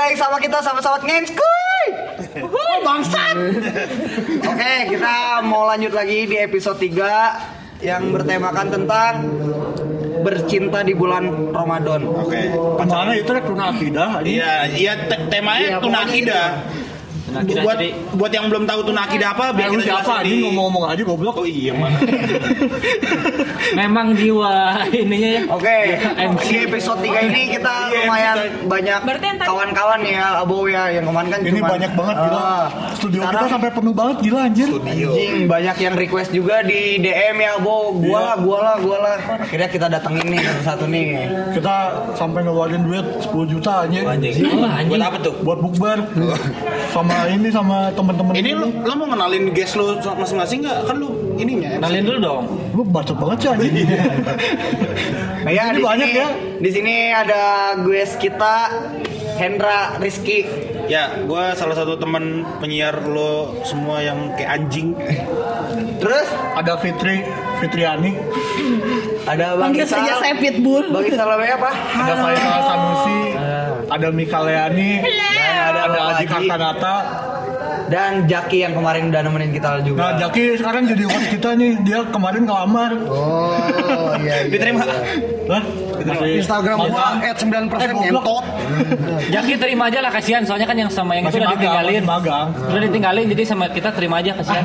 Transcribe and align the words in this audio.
lagi 0.00 0.14
sama 0.16 0.36
kita 0.38 0.58
sahabat-sahabat 0.58 1.02
ngenskuy. 1.04 1.84
Bangsat. 2.80 3.36
Oke, 4.42 4.72
kita 4.88 5.14
mau 5.42 5.68
lanjut 5.68 5.92
lagi 5.92 6.24
di 6.24 6.36
episode 6.36 6.80
3 6.80 7.84
yang 7.84 8.08
bertemakan 8.08 8.66
tentang 8.70 9.12
bercinta 10.20 10.80
di 10.80 10.92
bulan 10.92 11.24
Ramadan. 11.50 12.04
Oke. 12.06 12.52
Mana 12.76 13.12
itu 13.12 13.30
rek 13.30 13.44
tuna 13.44 13.72
akidah. 13.72 14.10
Iya, 14.20 14.52
iya 14.70 14.92
te- 15.08 15.28
temanya 15.28 15.66
Iya, 15.66 15.78
tuna 15.80 15.98
akidah. 16.04 16.46
Akidah, 17.30 17.62
buat 17.62 17.76
jadi- 17.78 17.94
buat 18.12 18.30
yang 18.30 18.46
belum 18.46 18.64
tahu 18.64 18.80
tuna 18.82 19.00
akidah 19.04 19.28
apa, 19.30 19.44
biar 19.52 19.68
Eh, 19.68 19.72
kita 19.76 19.84
siapa 19.86 20.14
di- 20.22 20.42
ngomong-ngomong 20.42 20.84
aja 20.88 21.02
goblok. 21.02 21.36
Oh 21.36 21.46
iya, 21.46 21.72
mana? 21.72 21.98
Memang 23.78 24.12
jiwa 24.12 24.52
ininya 24.90 25.30
ya. 25.30 25.42
Oke, 25.48 25.76
MC. 26.16 26.44
di 26.44 26.56
episode 26.66 27.00
3 27.00 27.20
ini 27.24 27.40
kita 27.50 27.72
Iya, 27.86 27.98
lumayan 28.02 28.36
banyak 28.66 29.00
kawan-kawan 29.40 30.00
ya, 30.02 30.42
Abo 30.42 30.66
ya 30.66 30.90
yang 30.90 31.06
kemarin 31.06 31.28
kan 31.28 31.40
Ini 31.40 31.50
cuman- 31.54 31.70
banyak 31.70 31.92
banget 31.94 32.16
gila. 32.18 32.40
Ah, 32.40 32.66
Studio 32.92 33.20
kita 33.22 33.46
sampai 33.48 33.70
penuh 33.70 33.94
banget 33.94 34.16
gila 34.20 34.40
anjir. 34.44 34.68
Anjing 34.70 35.46
banyak 35.46 35.76
yang 35.78 35.94
request 35.94 36.30
juga 36.30 36.60
di 36.60 36.98
DM 36.98 37.36
ya, 37.38 37.52
Bo. 37.58 37.94
Gua 37.94 38.18
lah, 38.20 38.36
gua 38.36 38.58
lah, 38.60 38.76
gua 38.78 38.96
lah. 38.98 39.16
Akhirnya 39.38 39.68
kita 39.68 39.86
datengin 39.86 40.26
nih 40.28 40.40
satu-satu 40.40 40.84
nih. 40.86 41.08
Kita 41.54 41.74
sampai 42.14 42.40
ngeluarin 42.42 42.82
duit 42.82 43.06
10 43.20 43.46
juta 43.46 43.86
anjir. 43.86 44.02
Anjing. 44.02 44.34
Oh, 44.50 44.64
anjing. 44.64 44.90
Buat 44.90 45.02
apa 45.04 45.16
tuh? 45.20 45.34
Buat 45.40 45.58
bukber. 45.60 45.98
sama 46.90 47.19
ini 47.26 47.48
sama 47.50 47.92
teman-teman 47.92 48.32
Ini 48.32 48.50
lu, 48.54 48.66
lu 48.80 48.92
mau 48.94 49.08
kenalin 49.08 49.52
guest 49.52 49.74
lu 49.74 49.96
masing-masing 50.00 50.64
nggak? 50.64 50.78
Kan 50.86 50.96
lu 50.96 51.08
ininya. 51.36 51.68
MC. 51.70 51.76
Kenalin 51.82 52.02
dulu 52.04 52.18
dong. 52.20 52.42
Lu 52.72 52.82
bacot 52.84 53.16
banget 53.16 53.36
sih 53.42 53.48
anjing. 53.48 53.74
Nah, 55.40 55.48
ya, 55.48 55.72
Ini 55.72 55.80
di 55.80 55.80
banyak 55.80 56.08
sini, 56.12 56.20
ya. 56.20 56.28
Di 56.60 56.68
sini 56.70 56.94
ada 57.08 57.42
guest 57.80 58.20
kita 58.20 58.68
Hendra 59.40 59.96
Rizky. 59.96 60.44
Ya, 60.84 61.16
gue 61.16 61.44
salah 61.56 61.72
satu 61.72 61.96
teman 61.96 62.44
penyiar 62.60 62.92
lo 63.08 63.56
semua 63.64 64.04
yang 64.04 64.36
kayak 64.36 64.60
anjing. 64.60 64.92
Terus 65.96 66.28
Ada 66.52 66.76
Fitri 66.76 67.24
Fitriani, 67.56 68.12
ada 69.24 69.56
Bang 69.56 69.72
Panggil 69.72 69.88
saja 69.88 70.20
saya 70.20 70.36
Pitbull. 70.36 70.92
Bang 70.92 71.08
Isal 71.08 71.24
namanya 71.24 71.56
apa? 71.56 71.70
ada 71.72 72.12
Faisal 72.16 72.60
Sanusi, 72.60 73.20
ada 73.88 74.08
Mika 74.12 74.40
Leani, 74.40 74.90
ada, 75.80 75.88
ada 75.88 75.98
Bang 75.98 76.08
Aji 76.12 76.26
Haji. 76.26 76.48
Kartanata. 76.48 76.96
Dan 77.90 78.30
Jaki 78.30 78.62
yang 78.62 78.78
kemarin 78.78 79.10
udah 79.10 79.20
nemenin 79.26 79.50
kita 79.50 79.82
juga. 79.82 79.98
Nah, 79.98 80.12
Jaki 80.14 80.54
sekarang 80.54 80.86
jadi 80.86 81.10
host 81.10 81.26
kita 81.26 81.58
nih. 81.58 81.74
Dia 81.82 82.06
kemarin 82.06 82.46
ngelamar. 82.46 82.94
Oh, 83.10 84.14
iya, 84.22 84.46
iya. 84.46 84.50
Diterima. 84.54 84.86
Hah? 85.50 85.62
Instagram 86.02 86.76
gua 86.80 86.88
Magang. 86.88 87.14
@9% 87.34 87.50
Eh, 87.80 87.88
goblok. 87.88 88.02
ngentot. 88.02 88.44
Jaki 89.30 89.52
terima 89.56 89.84
aja 89.86 89.98
lah 89.98 90.10
kasihan 90.10 90.42
soalnya 90.42 90.64
kan 90.64 90.76
yang 90.76 90.88
sama 90.88 91.12
yang 91.12 91.24
itu 91.24 91.36
udah 91.36 91.52
ditinggalin. 91.52 92.02
magang. 92.02 92.46
Udah 92.54 92.82
ditinggalin 92.82 93.26
jadi 93.28 93.42
sama 93.44 93.64
kita 93.68 93.90
terima 93.90 94.18
aja 94.18 94.32
kasihan. 94.34 94.64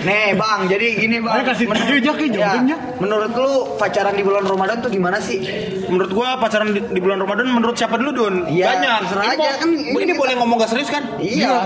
Nih 0.00 0.32
bang, 0.32 0.60
jadi 0.66 0.86
gini 0.96 1.16
bang. 1.18 1.34
Kasih 1.44 1.66
Menurut- 1.66 2.00
Jaki, 2.00 2.26
ya, 2.30 2.52
Jak. 2.60 2.80
Menurut 2.98 3.32
lu 3.32 3.52
pacaran 3.74 4.12
di 4.12 4.22
bulan 4.22 4.44
Ramadan 4.44 4.76
tuh 4.78 4.88
gimana 4.88 5.18
sih? 5.18 5.38
Menurut 5.86 6.10
gua 6.10 6.36
pacaran 6.36 6.68
di, 6.68 6.80
di 6.80 7.00
bulan 7.00 7.18
Ramadan 7.18 7.46
menurut 7.48 7.74
siapa 7.74 7.96
dulu 7.96 8.10
Dun? 8.12 8.34
Iya, 8.46 8.72
Banyak. 8.72 9.00
aja, 9.18 9.50
kan 9.56 9.68
ini, 9.68 9.92
ini 9.94 10.12
boleh 10.12 10.34
ngomong 10.34 10.56
gak 10.58 10.70
serius 10.70 10.88
kan? 10.88 11.02
Iya, 11.18 11.64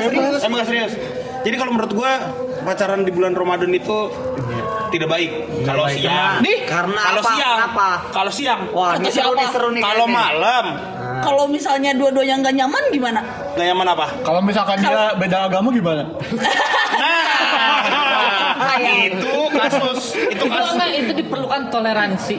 serius. 0.00 0.40
Emang 0.40 0.58
gak 0.58 0.68
serius. 0.68 0.92
Jadi 1.40 1.56
kalau 1.56 1.72
menurut 1.72 1.92
gua 1.92 2.10
pacaran 2.60 3.00
di 3.00 3.10
bulan 3.10 3.32
Ramadan 3.32 3.70
itu 3.70 4.12
tidak 4.90 5.08
baik. 5.08 5.30
Kalau 5.62 5.86
siang. 5.86 6.38
Nih, 6.40 6.58
karena 6.66 7.00
kalau 7.00 7.22
siang. 7.24 7.58
Kalau 8.10 8.30
siang. 8.30 8.60
Wah, 8.70 8.94
ini 8.94 9.08
seru 9.08 9.30
siapa? 9.30 9.38
nih, 9.38 9.46
seru 9.50 9.68
nih. 9.70 9.82
Kalau 9.82 10.06
malam. 10.06 10.66
Kalau 11.20 11.44
misalnya 11.46 11.92
dua-duanya 11.92 12.40
nggak 12.40 12.54
nyaman 12.56 12.82
gimana? 12.88 13.20
Gak 13.52 13.66
nyaman 13.66 13.86
apa? 13.88 14.06
Kalau 14.22 14.40
misalkan 14.40 14.80
dia 14.80 15.12
beda 15.14 15.46
agama 15.46 15.68
gimana? 15.68 16.04
Nah, 18.60 18.76
itu 18.78 19.34
kasus. 19.50 20.00
Itu 20.16 20.32
Itu 20.32 20.44
kasus. 20.48 20.72
enggak 20.76 20.90
itu 20.96 21.12
diperlukan 21.16 21.60
toleransi. 21.68 22.36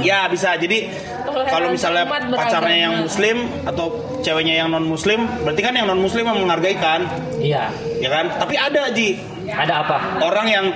Ya 0.00 0.28
bisa. 0.28 0.56
Jadi 0.56 0.88
kalau 1.24 1.68
misalnya 1.68 2.04
pacarnya 2.06 2.78
yang 2.88 2.94
muslim 3.00 3.36
atau 3.64 3.86
ceweknya 4.20 4.64
yang 4.64 4.68
non 4.70 4.86
muslim, 4.86 5.26
berarti 5.42 5.60
kan 5.60 5.72
yang 5.74 5.86
non 5.86 6.00
muslim 6.00 6.24
yang 6.24 6.38
menghargai 6.38 6.76
kan, 6.78 7.00
Iya. 7.36 7.68
ya 8.00 8.08
kan? 8.08 8.24
Tapi 8.38 8.54
ada 8.56 8.88
Ji 8.88 9.18
Ada 9.44 9.84
apa? 9.84 9.96
orang 10.24 10.46
yang 10.48 10.66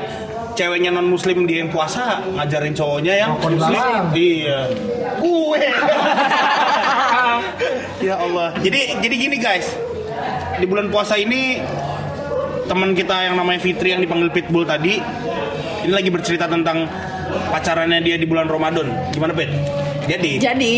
ceweknya 0.58 0.90
non 0.90 1.06
muslim 1.06 1.46
dia 1.46 1.62
yang 1.62 1.70
puasa 1.70 2.18
ngajarin 2.34 2.74
cowoknya 2.74 3.14
yang 3.14 3.30
Rokok 3.38 3.48
di 3.54 3.56
dalam. 3.62 4.04
Iya. 4.10 4.58
Gue. 5.22 5.62
ya 8.10 8.14
Allah. 8.18 8.48
Jadi 8.58 8.80
jadi 8.98 9.14
gini 9.14 9.36
guys. 9.38 9.70
Di 10.58 10.66
bulan 10.66 10.90
puasa 10.90 11.14
ini 11.14 11.62
teman 12.66 12.90
kita 12.98 13.30
yang 13.30 13.38
namanya 13.38 13.62
Fitri 13.62 13.94
yang 13.94 14.02
dipanggil 14.02 14.34
Pitbull 14.34 14.66
tadi 14.66 14.98
ini 15.86 15.92
lagi 15.94 16.10
bercerita 16.10 16.50
tentang 16.50 16.90
pacarannya 17.54 18.02
dia 18.02 18.18
di 18.18 18.26
bulan 18.26 18.50
Ramadan. 18.50 18.90
Gimana, 19.14 19.30
Pit? 19.32 19.48
Jadi 20.08 20.40
Jadi 20.40 20.74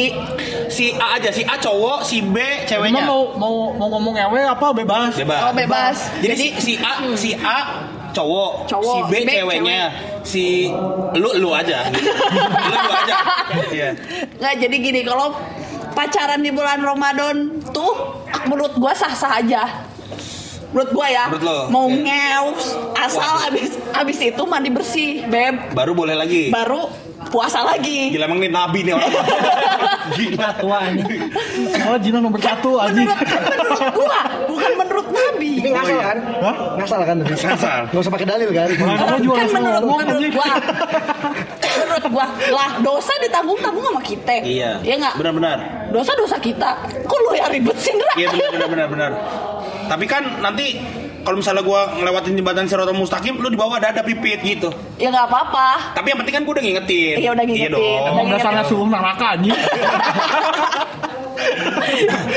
si 0.66 0.90
A 0.98 1.16
aja, 1.16 1.30
si 1.30 1.46
A 1.46 1.54
cowok, 1.56 2.02
si 2.02 2.18
B 2.20 2.36
Emang 2.36 2.66
ceweknya. 2.66 3.02
mau 3.06 3.30
mau 3.38 3.70
mau 3.78 3.88
ngomong 3.96 4.14
ewe 4.18 4.42
apa 4.42 4.74
bebas? 4.74 5.14
Bebas. 5.16 5.40
Oh, 5.46 5.54
bebas. 5.54 5.96
Jadi, 6.20 6.34
Jadi- 6.34 6.50
si, 6.60 6.74
si 6.76 6.82
A 6.82 6.92
si 7.14 7.30
A 7.38 7.58
cowok, 8.10 8.52
Cowok, 8.66 8.96
si 8.96 8.98
B, 9.02 9.12
si 9.12 9.20
B 9.20 9.30
ceweknya, 9.32 9.80
si 10.22 10.44
lu 11.14 11.30
lu 11.36 11.50
aja. 11.50 11.86
lu 12.66 12.76
lu 12.76 12.92
aja. 12.96 13.16
Iya. 13.68 13.88
nggak 14.34 14.54
jadi 14.58 14.76
gini 14.76 15.00
kalau 15.02 15.34
pacaran 15.90 16.38
di 16.38 16.50
bulan 16.50 16.80
Ramadan 16.80 17.36
tuh 17.68 17.92
menurut 18.44 18.74
gua 18.74 18.92
sah-sah 18.92 19.38
aja. 19.38 19.62
Menurut 20.70 20.90
gua 20.92 21.06
ya, 21.06 21.24
Menurut 21.26 21.42
lo? 21.42 21.58
mau 21.66 21.84
Oke. 21.84 21.98
ngeus 22.00 22.64
asal 22.94 23.42
abis 23.44 23.74
abis 23.90 24.18
itu 24.24 24.42
mandi 24.44 24.70
bersih, 24.70 25.26
beb, 25.26 25.74
Baru 25.74 25.92
boleh 25.92 26.14
lagi. 26.14 26.46
baru 26.48 26.86
puasa 27.26 27.60
lagi. 27.60 28.10
Gila 28.10 28.24
emang 28.24 28.38
nih 28.38 28.48
nabi 28.48 28.80
nih 28.80 28.94
orang. 28.94 29.10
Gila. 30.16 30.48
Tua 30.56 30.78
ini. 30.88 31.04
Oh, 31.84 31.98
Jina 31.98 32.18
nomor 32.18 32.38
satu 32.38 32.78
anjing. 32.78 33.02
Menurut, 33.04 33.18
kan 33.20 33.42
menurut 33.52 33.86
gua, 33.92 34.18
bukan 34.46 34.72
menurut 34.78 34.99
Ini 35.40 35.68
ngasal 35.70 35.98
kan? 35.98 36.18
Hah? 36.38 36.54
Ngasal 36.76 37.00
kan? 37.02 37.16
Ngasal. 37.20 37.80
Gak 37.88 38.00
usah 38.00 38.12
pakai 38.12 38.26
dalil 38.26 38.48
kan? 38.50 38.68
Makanya 38.70 39.18
juga 39.18 39.34
kan 39.34 39.40
langsung 39.42 39.62
menurut, 39.62 39.82
ngomong 39.82 39.98
menurut 40.02 40.30
gua 40.30 40.48
menurut 41.80 42.04
gua 42.10 42.26
lah 42.50 42.70
dosa 42.80 43.12
ditanggung 43.18 43.58
tanggung 43.58 43.84
sama 43.84 44.00
kita 44.00 44.32
Iya. 44.40 44.70
ya 44.80 44.94
nggak 44.96 45.14
Benar-benar. 45.16 45.58
dosa 45.90 46.12
dosa 46.14 46.36
kita 46.36 46.70
kok 46.86 47.18
lu 47.18 47.32
yang 47.32 47.48
ribet 47.48 47.76
sih 47.76 47.90
Ndra? 47.90 48.12
Iya 48.14 48.28
benar 48.30 48.68
benar 48.68 48.86
benar. 48.88 49.10
Tapi 49.86 50.04
kan 50.06 50.22
nanti 50.40 50.78
kalau 51.20 51.36
misalnya 51.36 51.60
gua 51.60 51.92
ngelewatin 51.92 52.32
jembatan 52.32 52.64
Siratul 52.64 52.96
Mustaqim, 52.96 53.36
lu 53.36 53.48
di 53.48 53.58
bawah 53.58 53.76
ada 53.76 53.92
ada 53.92 54.00
pipit 54.00 54.40
gitu. 54.40 54.72
ya 54.96 55.08
nggak 55.08 55.26
apa-apa 55.26 55.92
Tapi 55.92 56.06
yang 56.08 56.18
penting 56.18 56.34
kan 56.34 56.42
gua 56.42 56.52
udah 56.54 56.64
ngingetin. 56.64 57.16
Iya, 57.18 57.30
udah 57.30 57.44
ngingetin. 57.44 57.70
dong. 57.70 58.02
Emang 58.06 58.26
dasarnya 58.30 58.64
suruh 58.64 58.86
neraka 58.86 59.26
anjing. 59.34 59.52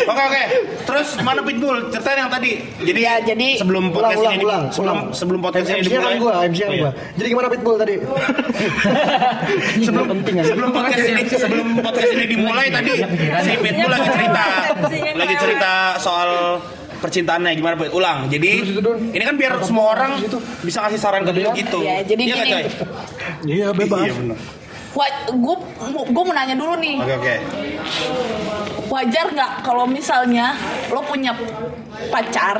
Oke 0.03 0.21
oke. 0.23 0.43
Terus 0.83 1.07
mana 1.19 1.39
Pitbull? 1.39 1.89
Ceritain 1.89 2.19
yang 2.19 2.29
tadi. 2.29 2.51
Jadi, 2.79 2.99
Ya, 2.99 3.15
jadi- 3.19 3.55
sebelum 3.55 3.89
podcast 3.89 4.19
ulang, 4.19 4.33
ini 4.33 4.43
ulang, 4.43 4.63
sebelum 4.69 4.97
ulang. 4.97 5.11
sebelum 5.11 5.39
podcast 5.39 5.67
ini 5.67 5.75
MC 5.75 5.85
kan 5.85 5.91
dimulai. 5.93 6.17
gua, 6.17 6.33
MC 6.41 6.57
kan 6.59 6.69
Iya. 6.69 6.81
gua. 6.81 6.91
Jadi 7.13 7.27
gimana 7.27 7.47
Pitbull 7.47 7.75
tadi? 7.77 7.95
sebelum 9.85 10.05
penting 10.11 10.33
ya. 10.39 10.43
sebelum 10.45 10.69
podcast 10.71 11.05
ini 11.05 11.21
sebelum 11.25 11.67
podcast 11.79 12.11
ini 12.11 12.25
dimulai 12.25 12.67
tadi 12.69 12.93
si 13.39 13.51
Pitbull 13.55 13.91
lagi 13.91 14.07
cerita 14.09 14.45
lagi 15.13 15.35
cerita 15.37 15.71
soal 15.97 16.29
percintaannya 16.95 17.51
gimana 17.53 17.75
Pit? 17.75 17.91
Ulang. 17.91 18.27
Jadi 18.27 18.51
ini 19.11 19.21
kan 19.21 19.35
biar 19.35 19.59
semua 19.61 19.91
orang 19.93 20.11
bisa 20.61 20.79
ngasih 20.79 20.95
saran 20.97 21.21
ke 21.21 21.31
dia 21.33 21.51
gitu. 21.53 21.79
Ya, 21.81 21.99
jadi 22.01 22.21
Iya 22.23 22.35
gini. 22.37 22.49
Coy? 22.49 22.63
Iya 23.45 23.67
bebas. 23.73 23.99
Iya 24.01 24.13
benar. 24.15 24.37
Wah, 24.93 25.09
gue 25.27 25.55
gue 26.05 26.23
mau 26.23 26.31
nanya 26.31 26.53
dulu 26.53 26.77
nih 26.77 26.95
Oke 26.95 27.13
oke. 27.17 27.35
Wajar 28.85 29.25
nggak 29.27 29.51
kalau 29.61 29.85
misalnya 29.85 30.53
lo 30.87 31.01
punya 31.01 31.31
pacar 32.09 32.59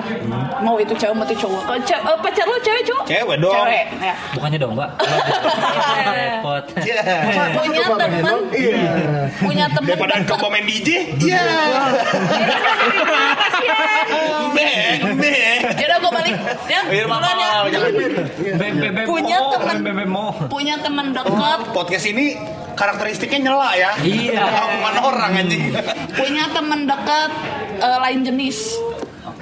mau 0.60 0.76
itu 0.76 0.94
cewek 0.94 1.12
mau 1.12 1.24
itu 1.24 1.36
cowok 1.38 1.62
kalau 1.64 1.80
ce- 1.82 2.00
eh, 2.00 2.18
pacar 2.18 2.46
lo 2.46 2.58
cewek 2.58 2.84
cowok 2.84 3.04
Cewek 3.04 3.38
dong. 3.38 3.54
cewek 3.54 3.86
ya. 3.98 4.16
Bukannya 4.32 4.58
dong, 4.58 4.74
Mbak. 4.74 4.90
Repot. 6.08 6.64
punya 7.54 7.86
teman 7.94 8.36
Iya. 8.50 8.82
punya 9.38 9.66
teman 9.68 9.88
Daripada 9.90 10.14
dekat 10.16 10.30
coba 10.32 10.48
main 10.50 10.64
DJ. 10.64 10.90
Iya. 11.20 11.44
Be, 14.54 14.66
be. 15.16 15.34
Yaudah 15.76 15.98
gue 16.00 16.12
balik 16.14 16.34
ya 16.66 16.80
Iya, 16.86 17.04
duluan 17.06 17.38
ya. 17.38 17.52
Punya 19.04 19.38
teman. 19.50 19.76
Punya 20.48 20.76
teman 20.78 21.06
dekat 21.12 21.60
Podcast 21.72 22.06
ini 22.06 22.38
karakteristiknya 22.74 23.50
nyela 23.50 23.70
ya. 23.78 23.92
Iya. 24.02 24.44
Omongan 24.44 24.98
orang 25.06 25.32
anjing. 25.46 25.64
punya 26.14 26.46
teman 26.52 26.86
dekat 26.86 27.32
eh, 27.82 27.98
lain 28.02 28.20
jenis 28.26 28.78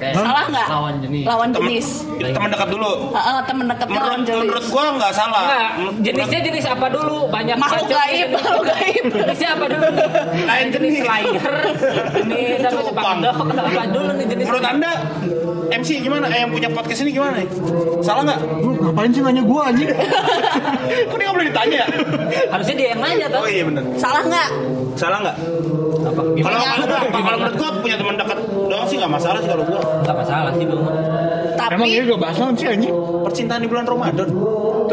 Kayak 0.02 0.18
Salah 0.18 0.44
nggak? 0.50 0.66
Lawan 0.66 0.94
jenis. 0.98 1.22
Lawan 1.22 1.48
Temen, 1.54 1.68
jenis. 1.70 1.86
temen 2.34 2.50
dekat 2.50 2.68
dulu. 2.74 2.92
Heeh, 3.14 3.38
temen 3.46 3.64
dekatnya 3.70 3.94
lawan 3.94 4.02
Menurut, 4.02 4.26
jenis. 4.26 4.42
menurut 4.42 4.66
gua 4.66 4.84
nggak 4.98 5.12
salah. 5.14 5.42
Enggak, 5.46 5.70
jenisnya 6.02 6.40
jenis 6.42 6.64
apa 6.66 6.86
dulu? 6.90 7.18
Banyak 7.30 7.56
Makhluk 7.56 7.86
macam 7.86 7.98
gaib, 8.02 8.28
makhluk 8.34 8.64
gaib. 8.66 9.04
Jenisnya 9.14 9.48
apa 9.54 9.64
dulu? 9.70 9.86
Lain 10.42 10.66
jenis 10.74 10.92
slayer, 10.98 11.54
jenis 12.18 12.60
apa 12.66 12.80
sepak 12.82 13.04
apa 13.22 13.82
dulu 13.86 14.10
nih 14.18 14.26
jenis? 14.26 14.44
Menurut 14.50 14.66
anda 14.66 14.90
MC 15.72 15.88
gimana? 16.02 16.26
Eh, 16.28 16.38
yang 16.42 16.50
punya 16.50 16.68
podcast 16.68 17.00
ini 17.00 17.10
gimana 17.14 17.38
nih? 17.38 17.48
Salah 18.02 18.22
nggak? 18.26 18.38
Lu 18.58 18.70
ngapain 18.76 19.08
sih 19.08 19.22
nanya 19.22 19.42
gua 19.46 19.70
anjing? 19.70 19.86
Kok 21.08 21.14
dia 21.14 21.24
nggak 21.24 21.36
boleh 21.38 21.46
ditanya? 21.46 21.82
Harusnya 22.50 22.74
dia 22.74 22.88
yang 22.90 23.00
nanya 23.00 23.26
tuh. 23.30 23.40
Oh 23.40 23.48
iya 23.48 23.62
benar. 23.64 23.82
Salah 23.96 24.22
nggak? 24.26 24.48
Salah 24.98 25.18
nggak? 25.22 25.36
Apa? 26.02 26.18
Kalau 26.18 26.34
Gimana? 26.34 26.58
kalau 26.74 27.08
kalau 27.14 27.38
menurut 27.38 27.56
gua 27.56 27.70
punya 27.78 27.96
teman 27.96 28.14
dekat 28.18 28.38
doang 28.72 28.86
sih 28.88 28.96
nggak 28.96 29.12
masalah 29.12 29.38
sih 29.44 29.50
kalau 29.52 29.64
gua. 29.68 29.80
Enggak 30.00 30.16
masalah 30.16 30.50
sih 30.56 30.64
dong. 30.64 30.82
Tapi 31.52 31.72
Emang 31.76 31.88
ini 31.92 32.02
gak 32.08 32.20
bahas 32.20 32.36
sih 32.56 32.66
anjing? 32.66 32.94
Percintaan 33.22 33.60
di 33.60 33.68
bulan 33.68 33.84
Ramadan. 33.84 34.28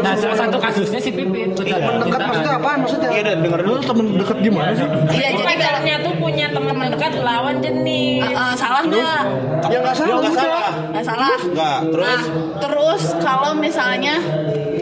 Nah, 0.00 0.14
salah 0.16 0.36
satu 0.38 0.56
kasusnya 0.56 1.00
si 1.02 1.10
Pipit. 1.12 1.52
Dekat 1.56 1.80
maksudnya 2.24 2.52
apaan 2.56 2.78
maksudnya? 2.84 3.10
Iya 3.10 3.22
dan 3.32 3.38
denger 3.44 3.60
Lu 3.64 3.76
dulu. 3.76 3.80
temen 3.84 4.06
deket 4.16 4.36
gimana 4.40 4.70
sih? 4.72 4.86
Iya 5.12 5.28
jadi 5.34 5.44
pacarnya 5.44 5.94
tuh 6.04 6.14
punya 6.20 6.46
teman 6.52 6.76
dekat 6.88 7.12
lawan 7.20 7.56
jenis. 7.60 8.22
Heeh, 8.24 8.52
salah 8.56 8.82
nggak? 8.86 9.22
Ya 9.68 9.78
nggak 9.82 9.96
salah. 9.96 10.16
Nggak 10.20 10.34
salah. 10.36 10.68
Nggak 10.92 11.04
salah. 11.04 11.38
Nggak. 11.42 11.78
Terus 11.90 12.06
Nah, 12.06 12.22
terus 12.62 13.02
kalau 13.20 13.50
misalnya 13.56 14.14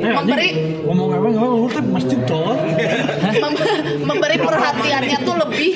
Eh, 0.09 0.15
memberi 0.15 0.49
ngomong 0.81 1.09
apa 1.11 1.27
nggak 1.29 1.47
lu 1.47 1.67
tuh 1.69 1.85
masjid 1.87 2.21
coy. 2.25 2.57
mem- 3.37 3.61
memberi 4.03 4.37
perhatiannya 4.39 5.19
tuh 5.21 5.37
lebih 5.39 5.73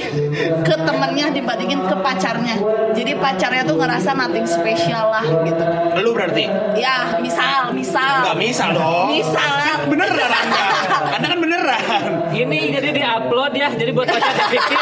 ke 0.63 0.75
temennya 0.79 1.27
dibandingin 1.31 1.81
ke 1.83 1.97
pacarnya. 1.97 2.57
Jadi 2.93 3.13
pacarnya 3.15 3.63
tuh 3.63 3.77
ngerasa 3.77 4.11
nothing 4.13 4.47
spesial 4.47 5.11
lah 5.11 5.25
gitu. 5.43 5.65
lu 5.95 6.11
berarti 6.11 6.49
Ya, 6.75 7.21
misal, 7.21 7.71
misal. 7.71 8.25
nggak 8.25 8.39
misal 8.39 8.69
dong. 8.73 9.13
Misal. 9.13 9.53
Beneran 9.85 10.33
anda. 10.33 10.65
Anda 11.13 11.27
kan 11.29 11.39
beneran. 11.39 12.05
Ini 12.33 12.59
jadi 12.73 12.89
di-upload 12.91 13.53
ya, 13.53 13.69
jadi 13.71 13.93
buat 13.93 14.09
pacarnya 14.09 14.47
Pipit. 14.49 14.81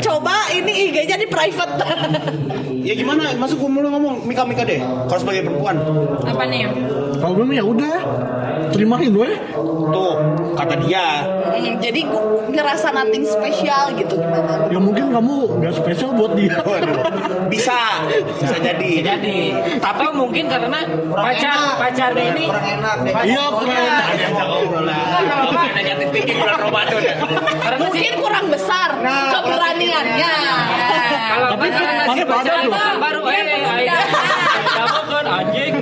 Coba 0.00 0.36
ini 0.52 0.72
IG-nya 0.90 1.16
di 1.16 1.26
private. 1.28 1.74
Ya 2.82 2.98
gimana? 2.98 3.30
Masuk 3.38 3.62
gua 3.62 3.70
mulai 3.70 3.94
ngomong 3.94 4.26
Mika 4.26 4.42
Mika 4.42 4.66
deh. 4.66 4.82
Kalau 5.06 5.20
sebagai 5.22 5.46
perempuan. 5.46 5.78
Apa 6.26 6.42
nih? 6.50 6.66
Kalau 7.22 7.32
belum 7.38 7.54
ya 7.54 7.62
udah. 7.62 7.96
Terimain 8.74 9.14
weh. 9.14 9.38
Tuh 9.94 10.12
kata 10.58 10.74
dia. 10.82 11.22
Hmm, 11.46 11.78
jadi 11.78 12.00
gua 12.10 12.42
ngerasa 12.50 12.90
nothing 12.90 13.22
spesial 13.22 13.94
gitu 13.94 14.18
gimana? 14.18 14.66
Ya 14.66 14.82
mungkin 14.82 15.14
kamu 15.14 15.62
gak 15.62 15.74
spesial 15.78 16.10
buat 16.18 16.34
dia. 16.34 16.58
Waduh. 16.58 17.06
Bisa. 17.46 18.02
Bisa 18.42 18.56
jadi. 18.58 18.92
Jadi, 18.98 19.54
atau 19.78 20.10
mungkin 20.18 20.50
karena 20.50 20.82
pacar 21.14 21.78
pacarnya 21.78 22.34
ini 22.34 22.50
Kurang 22.50 22.66
enak 22.66 22.96
deh. 23.06 23.12
Iya, 23.30 23.44
kurang. 23.46 23.86
Kalau 25.30 25.70
negatif 25.70 26.08
thinking 26.10 26.38
bulan 26.42 26.58
Ramadan 26.58 26.98
ya. 26.98 27.14
Mungkin 27.78 28.12
kurang 28.18 28.46
besar 28.50 28.88
keberaniannya. 29.06 30.32
Kalau 31.32 31.48
Tapi 31.56 31.66
kan 31.70 31.82
kan 32.08 32.58
itu 32.62 32.78
baru 32.98 33.20
eh 33.28 33.44
eh, 33.44 33.86
kamu 34.72 35.00
kan 35.08 35.24
anjing 35.26 35.72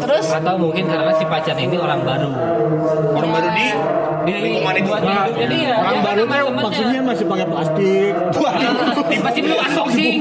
Terus 0.00 0.26
atau 0.30 0.54
mungkin 0.58 0.84
karena 0.88 1.12
si 1.14 1.24
pacar 1.24 1.56
ini 1.56 1.76
orang 1.78 2.00
baru 2.02 2.30
Orang 3.14 3.30
baru 3.30 3.48
di 3.54 3.66
di 4.20 4.32
lingkungan 4.36 4.74
itu. 4.76 4.84
buat 4.84 5.00
hidupnya 5.00 5.46
dia 5.48 5.74
Orang 5.80 6.00
baru 6.04 6.22
kan 6.28 6.38
tuh 6.44 6.54
maksudnya 6.60 7.00
masih 7.00 7.24
pakai 7.24 7.46
plastik. 7.48 8.12
Di 9.08 9.16
masih 9.16 9.40
belum 9.44 9.58
unboxing 9.64 10.18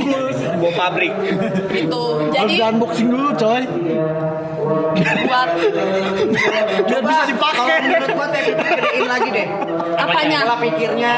Bawa 0.59 0.71
pabrik. 0.75 1.13
itu 1.71 2.03
jadi 2.35 2.51
di 2.51 2.57
unboxing 2.59 3.07
dulu 3.07 3.29
coy. 3.35 3.63
Buat 4.69 5.49
Biar 6.85 7.01
bisa 7.01 7.23
dipakai. 7.25 7.57
Kalau 7.57 7.81
menurut 7.81 8.09
gua 8.13 8.27
teh 8.29 8.41
gedein 8.53 9.03
lagi 9.09 9.29
deh. 9.33 9.47
apanya? 9.99 10.37
Pola 10.45 10.57
pikirnya. 10.61 11.13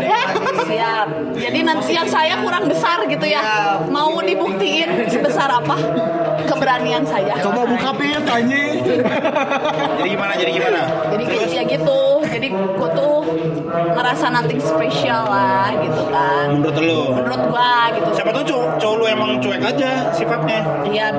Ya, 0.00 0.20
siap. 0.66 1.06
Jadi 1.36 1.58
nanti 1.64 1.92
yang 1.94 2.08
saya 2.08 2.34
kurang 2.40 2.64
besar 2.66 3.04
gitu 3.06 3.26
ya. 3.26 3.42
Mau 3.88 4.18
dibuktiin 4.20 5.08
sebesar 5.10 5.48
apa 5.50 5.76
keberanian 6.48 7.04
saya. 7.06 7.36
Coba 7.40 7.66
buka 7.68 7.90
pit 7.96 8.24
anjing. 8.24 8.80
Jadi 10.00 10.08
gimana? 10.08 10.32
Jadi 10.36 10.50
gimana? 10.54 10.80
Jadi 11.12 11.24
kayak 11.26 11.48
ya 11.50 11.62
gitu. 11.66 12.00
Jadi 12.40 12.56
gua 12.56 12.88
tuh 12.96 13.36
ngerasa 13.68 14.32
nothing 14.32 14.56
spesial 14.64 15.28
lah 15.28 15.76
gitu 15.76 16.08
kan. 16.08 16.56
Menurut 16.56 16.76
lu? 16.80 17.12
Menurut 17.20 17.42
gua 17.52 17.92
gitu. 17.92 18.08
Siapa 18.16 18.32
tahu 18.32 18.44
cowok, 18.48 18.68
cowok 18.80 18.94
lu 18.96 19.04
emang 19.12 19.30
cuek 19.44 19.60
aja 19.60 20.08
sifatnya. 20.16 20.64
Iya. 20.88 21.12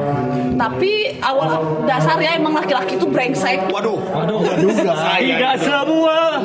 Tapi 0.57 1.21
awal 1.21 1.61
dasarnya 1.85 2.41
emang 2.41 2.57
laki-laki 2.57 2.97
tuh 2.97 3.05
brengsek. 3.05 3.69
Waduh. 3.69 4.01
waduh. 4.09 4.41
Saya. 4.81 5.53
semua. 5.61 6.41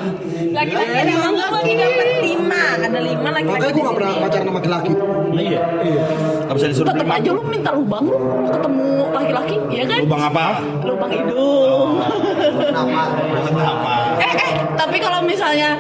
Laki-laki 0.57 0.97
ada 0.97 1.13
emang 1.13 1.35
laki 1.37 1.73
dapat 1.77 2.09
lima, 2.25 2.63
ada 2.81 3.01
lima 3.01 3.29
laki-laki. 3.29 3.61
Makanya 3.61 3.73
gua 3.77 3.83
nggak 3.85 3.97
pernah 4.01 4.13
pacaran 4.25 4.45
sama 4.49 4.57
laki-laki. 4.57 4.93
iya 5.37 5.61
Gak 6.47 6.55
bisa 6.57 6.67
disuruh 6.73 6.89
Tetep 6.89 7.09
aja 7.13 7.31
lu 7.35 7.43
minta 7.45 7.71
lubang 7.77 8.05
lu 8.09 8.17
ketemu 8.49 8.89
laki-laki, 9.13 9.57
ya 9.69 9.85
kan? 9.85 10.01
Lubang 10.01 10.23
apa? 10.33 10.45
Lubang 10.81 11.11
hidung. 11.13 11.91
Nama. 12.73 13.03
Apa? 13.53 13.95
eh 14.17 14.33
eh 14.33 14.53
tapi 14.81 14.97
kalau 14.97 15.21
misalnya 15.29 15.77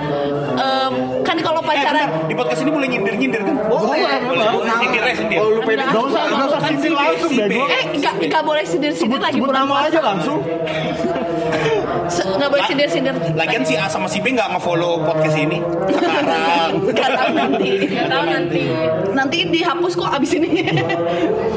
kan 1.24 1.36
kalau 1.40 1.60
Eh, 1.64 1.66
pacaran. 1.66 2.08
Di 2.28 2.34
podcast 2.36 2.60
ini 2.62 2.70
boleh 2.70 2.88
nyindir-nyindir 2.88 3.42
kan? 3.42 3.56
Boleh. 3.68 4.16
Boleh. 4.28 4.46
Sindir 4.76 5.02
ya, 5.02 5.14
sindir. 5.16 5.38
Oh, 5.40 5.48
lu 5.56 5.60
pede. 5.64 5.82
Gak 5.88 6.04
usah, 6.04 6.22
gak 6.28 6.46
usah 6.52 6.60
sindir 6.68 6.92
langsung 6.92 7.30
eh 7.32 7.82
nggak 7.96 8.14
nggak 8.28 8.42
boleh 8.44 8.64
sindir-sindir 8.64 9.20
lagi 9.20 9.40
Sebut 9.40 9.52
nama 9.56 9.88
aja 9.88 10.00
langsung. 10.04 10.38
Nggak 12.08 12.48
boleh 12.48 12.64
sindir-sindir 12.64 13.14
Lagian 13.32 13.62
si 13.62 13.74
A 13.74 13.86
sama 13.86 14.06
si 14.06 14.18
B 14.18 14.30
nggak 14.30 14.48
nge-follow 14.52 15.02
podcast 15.02 15.36
ini 15.36 15.58
sekarang. 15.88 16.70
nggak 16.86 17.10
tahu 17.10 17.30
nanti 17.32 17.70
Nggak 17.86 18.08
tahu 18.08 18.24
nanti. 18.26 18.62
nanti 19.12 19.36
dihapus 19.48 19.92
kok 19.94 20.10
abis 20.12 20.30
ini 20.34 20.48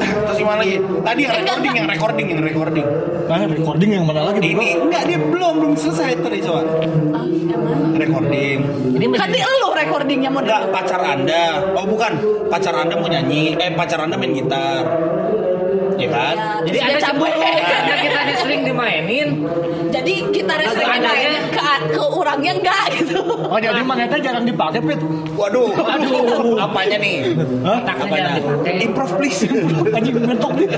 Terus 0.00 0.36
gimana 0.36 0.60
lagi? 0.60 0.76
Tadi 0.78 1.20
yang 1.20 1.34
recording, 1.36 1.74
yang 1.74 1.88
recording, 1.88 2.26
yang 2.28 2.40
recording. 2.42 2.86
Nah, 3.26 3.46
recording 3.46 3.90
yang 3.92 4.04
mana 4.04 4.20
lagi? 4.24 4.42
Ini 4.44 4.66
enggak 4.80 5.02
dia 5.06 5.18
belum 5.18 5.52
belum 5.58 5.74
selesai 5.74 6.18
tadi 6.18 6.38
soal 6.40 6.66
Ah, 7.10 7.26
recording. 7.94 8.58
ini 8.90 9.04
kan 9.12 9.28
elu 9.28 9.68
recordingnya 9.72 10.28
mau 10.28 10.40
Enggak 10.40 10.66
pacar 10.70 11.00
anda. 11.00 11.62
Oh 11.74 11.84
bukan 11.84 12.12
pacar 12.48 12.74
anda 12.74 12.94
mau 12.94 13.06
nyanyi. 13.06 13.54
Eh 13.54 13.70
pacar 13.72 14.00
anda 14.00 14.16
main 14.16 14.32
gitar. 14.32 14.82
Ya 16.00 16.08
kan? 16.08 16.34
jadi 16.64 16.76
Dia 16.80 16.84
ada 16.96 17.00
cabut. 17.12 17.28
karena 17.28 17.96
kita 18.00 18.34
sering 18.40 18.60
dimainin 18.64 19.28
jadi 19.90 20.14
kita 20.32 20.52
sering 20.72 20.88
main 21.02 21.44
ke, 21.52 21.62
ke 21.92 22.02
orangnya 22.02 22.52
enggak 22.56 22.84
gitu 22.96 23.20
Oh, 23.50 23.58
jadi 23.58 23.82
manetnya 23.82 24.18
jarang 24.22 24.46
dipakai, 24.46 24.78
Pit. 24.78 25.00
Waduh. 25.34 25.74
Waduh. 25.74 26.62
Apanya 26.62 26.96
nih? 27.02 27.34
Apanya? 27.66 28.38
jangan 28.38 28.38
dipakai 28.38 28.72
Improve 28.86 29.12
please. 29.18 29.42
Anjing 29.90 30.14
mentok 30.22 30.52
nih. 30.54 30.68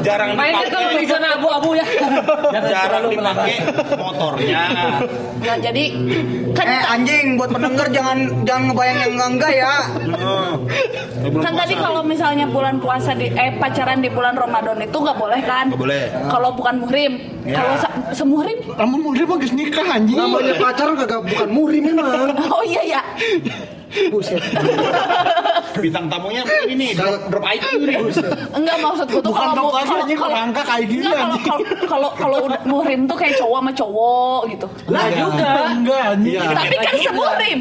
Jarang 0.00 0.28
dipakai. 0.34 0.96
di 1.02 1.06
sana 1.10 1.34
abu-abu 1.34 1.74
ya 1.74 1.84
Jarang 2.64 3.04
dipakai 3.12 3.54
motornya. 3.98 4.62
Nah, 5.42 5.56
jadi 5.58 5.84
kan 6.56 6.66
Eh 6.72 6.84
anjing 6.88 7.36
buat 7.36 7.50
pendengar 7.52 7.86
jangan 7.92 8.18
jangan 8.48 8.62
ngebayang 8.72 8.98
yang 9.02 9.12
enggak 9.18 9.30
enggak 9.36 9.52
ya. 9.52 9.74
Kan 11.42 11.52
tadi 11.52 11.74
kalau 11.76 12.00
misalnya 12.00 12.46
bulan 12.48 12.80
puasa 12.80 13.12
di 13.12 13.28
eh 13.28 13.51
pacaran 13.56 13.98
di 13.98 14.08
bulan 14.08 14.34
Ramadan 14.34 14.78
itu 14.78 14.94
nggak 14.94 15.16
boleh 15.16 15.40
kan? 15.42 15.64
Nggak 15.68 15.80
boleh. 15.80 16.02
Kalau 16.28 16.50
bukan 16.52 16.74
muhrim. 16.78 17.12
Ya. 17.42 17.56
Kalau 17.58 17.74
se- 17.76 17.94
semuhrim? 18.14 18.58
Namun 18.72 18.98
mungkin 19.02 19.24
mau 19.24 19.36
nikah 19.36 19.86
anjing. 19.90 20.16
Namanya 20.16 20.54
pacaran 20.56 20.94
kagak 20.96 21.20
bukan 21.24 21.48
muhrim 21.48 21.82
memang. 21.84 22.06
Oh 22.52 22.62
iya 22.62 22.82
ya. 22.88 23.02
Buset. 24.08 24.40
bintang 25.74 26.08
tamunya 26.08 26.40
ini 26.64 26.92
drop, 26.92 27.28
drop 27.28 27.44
IQ 27.44 27.64
nih. 27.82 27.96
Enggak 28.52 28.76
maksud 28.78 29.06
gue 29.08 29.20
tuh 29.20 29.32
Bukan 29.32 29.48
kalau 29.52 29.68
mau- 29.68 29.76
aja, 29.78 29.94
anjing, 29.98 30.16
kerangka 30.16 30.62
kayak 30.62 30.86
gini, 30.86 31.04
kalau 31.04 31.16
anjing. 31.26 31.44
kalau 31.44 31.60
kalau 31.84 32.10
kalau 32.14 32.36
udah 32.44 32.60
muhrim 32.64 33.00
tuh 33.04 33.16
kayak 33.16 33.34
cowok 33.36 33.58
sama 33.58 33.72
cowok 33.72 34.40
gitu. 34.48 34.66
Lah 34.88 35.06
juga 35.10 35.50
Enggak 35.70 36.02
anjing. 36.10 36.32
Iya. 36.32 36.42
Tapi 36.50 36.76
kan 36.78 36.94
semuhrim. 37.02 37.58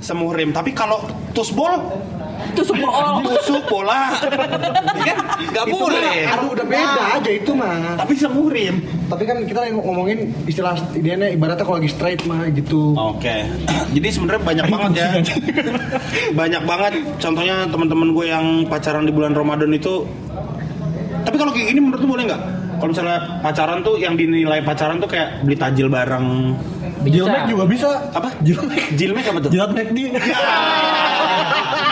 Semuhrim. 0.00 0.48
Tapi 0.50 0.70
kalau 0.72 0.98
tusbol 1.30 1.70
Itu 2.60 2.76
semua 2.76 3.24
tusuk 3.24 3.64
bola. 3.72 4.12
Kan 5.00 5.16
nggak 5.48 5.66
boleh. 5.72 6.28
Aduh 6.28 6.48
udah 6.52 6.66
beda 6.68 7.02
aja 7.16 7.30
itu 7.32 7.52
mah. 7.56 7.96
tapi 7.96 8.12
semuhrim 8.12 8.76
Tapi 9.08 9.22
kan 9.24 9.36
kita 9.48 9.58
lagi 9.64 9.72
ngomongin 9.72 10.18
istilah 10.44 10.76
idealnya 10.92 11.32
ibaratnya 11.32 11.64
kalau 11.64 11.80
lagi 11.80 11.88
straight 11.88 12.20
mah 12.28 12.44
gitu. 12.52 12.92
oke. 12.92 13.34
Jadi 13.96 14.08
sebenarnya 14.12 14.42
banyak 14.44 14.66
banget 14.68 14.90
ya. 14.92 15.08
Banyak 16.36 16.62
banget. 16.68 16.92
Contohnya 17.16 17.64
teman-teman 17.72 18.12
gue 18.12 18.26
yang 18.28 18.46
pacaran 18.68 19.08
di 19.08 19.12
bulan 19.16 19.32
Ramadan 19.32 19.72
itu. 19.72 20.04
Tapi 21.24 21.36
kalau 21.40 21.52
kayak 21.56 21.72
gini 21.72 21.80
menurut 21.80 22.00
lu 22.04 22.08
boleh 22.12 22.24
nggak? 22.28 22.42
Kalau 22.80 22.90
misalnya 22.96 23.18
pacaran 23.44 23.84
tuh 23.84 23.96
yang 24.00 24.16
dinilai 24.16 24.60
pacaran 24.64 25.00
tuh 25.00 25.08
kayak 25.08 25.44
beli 25.44 25.56
tajil 25.56 25.88
bareng. 25.88 26.56
Jilmek 27.00 27.48
juga 27.48 27.64
bisa. 27.64 27.88
apa? 28.12 28.28
Jilmek. 28.44 28.92
jilmek 28.96 29.24
apa 29.24 29.38
tuh? 29.40 29.50
Jilat 29.52 29.70
McD. 29.72 29.98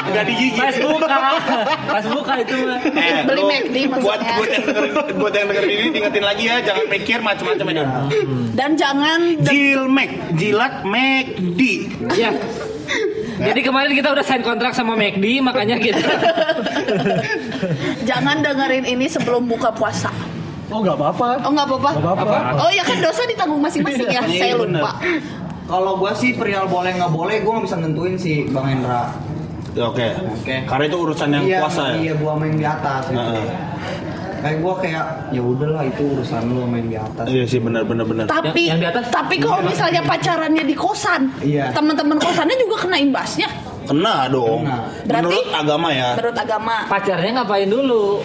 Nggak 0.09 0.25
digigit. 0.27 0.59
Pas 0.59 0.77
buka, 0.79 1.17
pas 1.89 2.05
buka 2.09 2.33
itu 2.41 2.55
mah. 2.65 2.81
Eh, 2.83 3.13
Beli 3.25 3.43
McD 3.45 3.77
buat 3.87 4.01
maksudnya. 4.19 4.35
buat 4.35 4.49
yang 4.51 4.65
dengerin 4.65 4.93
buat 5.19 5.33
yang 5.33 5.47
dengerin 5.47 5.71
ini 5.71 5.87
diingetin 5.93 6.25
lagi 6.25 6.45
ya 6.47 6.57
jangan 6.61 6.85
mikir 6.89 7.19
macam-macam 7.21 7.67
ya. 7.69 7.85
Dan 8.55 8.71
jangan 8.75 9.21
Jil 9.43 9.83
Mac, 9.87 10.11
jilat 10.35 10.75
McD. 10.83 11.61
Ya. 12.17 12.31
Jadi 13.39 13.61
kemarin 13.63 13.95
kita 13.95 14.11
udah 14.11 14.25
sign 14.27 14.43
kontrak 14.43 14.75
sama 14.75 14.99
McD, 14.99 15.39
makanya 15.39 15.79
kita 15.79 16.03
jangan 18.03 18.43
dengerin 18.43 18.83
ini 18.83 19.07
sebelum 19.07 19.47
buka 19.47 19.71
puasa. 19.71 20.11
Oh 20.69 20.85
nggak 20.85 20.97
apa-apa. 20.99 21.29
Oh 21.47 21.51
nggak 21.53 21.67
apa-apa. 21.67 21.91
Apa-apa. 21.97 22.37
Oh 22.61 22.71
ya 22.73 22.85
kan 22.85 22.99
dosa 23.01 23.25
ditanggung 23.25 23.63
masing-masing 23.63 24.05
ya. 24.05 24.21
Iya, 24.27 24.41
Saya 24.43 24.55
bener. 24.61 24.83
lupa. 24.85 24.93
Kalau 25.69 25.93
gua 25.97 26.13
sih 26.17 26.33
perihal 26.33 26.65
boleh 26.67 26.97
nggak 26.97 27.13
boleh, 27.13 27.37
gua 27.41 27.61
nggak 27.61 27.67
bisa 27.69 27.77
nentuin 27.77 28.15
sih 28.17 28.49
Bang 28.49 28.69
Hendra. 28.69 29.13
Oke. 29.81 30.07
Oke. 30.33 30.57
Karena 30.65 30.85
itu 30.85 30.97
urusan 30.99 31.29
yang 31.31 31.45
iya, 31.45 31.59
puasa 31.63 31.83
ya. 31.89 31.97
Iya, 32.01 32.13
gua 32.17 32.33
main 32.35 32.55
di 32.55 32.67
atas. 32.67 33.03
Gitu. 33.07 33.19
Nah. 33.19 33.47
Kayak 34.39 34.59
gua 34.63 34.75
kayak 34.79 35.05
ya 35.29 35.43
udahlah 35.43 35.83
itu 35.83 36.03
urusan 36.09 36.43
lu 36.47 36.63
main 36.65 36.87
di 36.87 36.95
atas. 36.95 37.27
Iya 37.27 37.43
sih 37.45 37.59
benar 37.59 37.83
benar 37.83 38.07
benar. 38.07 38.25
Tapi 38.25 38.63
Yang- 38.63 38.71
yang 38.71 38.79
di 38.79 38.87
atas? 38.89 39.05
tapi 39.11 39.35
kalau 39.37 39.59
misalnya 39.61 40.01
pacarannya 40.01 40.63
di 40.63 40.75
kosan, 40.75 41.35
Iya. 41.39 41.75
teman-teman 41.75 42.17
kosannya 42.17 42.55
juga 42.57 42.77
kena 42.81 42.97
imbasnya. 42.97 43.51
Kena 43.83 44.29
dong. 44.29 44.63
Kena. 44.63 44.79
Berarti- 45.03 45.27
Menurut 45.27 45.47
agama 45.51 45.89
ya. 45.91 46.09
Menurut 46.15 46.37
agama. 46.39 46.75
pacarnya 46.87 47.31
ngapain 47.35 47.67
dulu? 47.67 48.21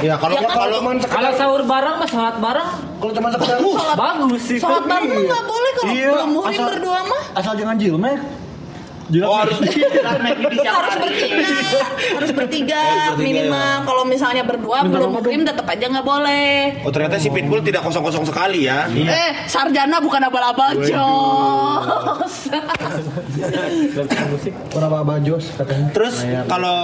Ya 0.00 0.14
kalau 0.16 0.34
Ya, 0.34 0.48
kalau 0.48 0.78
Kalau 1.04 1.30
sahur 1.36 1.62
bareng, 1.62 1.94
mas 1.96 2.10
sholat 2.10 2.36
bareng, 2.38 2.68
Kalau 2.96 3.12
cuma 3.12 3.28
sekedar 3.28 3.58
Sholat, 3.60 3.96
bagus 3.96 4.42
sih. 4.42 4.56
sholat 4.56 4.82
bareng 4.82 5.04
nggak 5.04 5.44
boleh 5.44 5.70
kalau 5.76 5.92
Iya, 5.92 6.08
belum 6.10 6.30
muhrim 6.32 6.60
berdua 6.64 7.00
mah. 7.04 7.22
asal 7.34 7.52
jangan 7.54 7.76
jilmek. 7.76 8.18
Jilat 9.06 9.26
Oh, 9.30 9.38
harus 9.38 9.56
jilat 9.62 10.18
bertiga, 10.18 10.70
harus 10.74 10.96
bertiga 10.98 11.46
bertiga, 12.34 12.82
minimal. 13.18 13.86
Kalau 13.86 14.02
misalnya 14.02 14.42
berdua 14.42 14.82
belum 14.86 15.14
muhrim 15.14 15.46
tetap 15.46 15.66
aja 15.66 15.86
nggak 15.86 16.06
boleh. 16.06 16.82
Oh 16.82 16.90
ternyata 16.90 17.16
si 17.16 17.30
Pitbull 17.30 17.62
tidak 17.62 17.86
kosong-kosong 17.86 18.26
sekali 18.26 18.66
ya. 18.66 18.90
Eh, 18.90 19.46
sarjana 19.46 20.02
bukan 20.02 20.20
abal-abal, 20.26 20.74
Jos. 20.82 22.50
Berapa 24.74 24.98
bajos 25.06 25.54
katanya? 25.54 25.86
Terus 25.94 26.14
kalau 26.50 26.78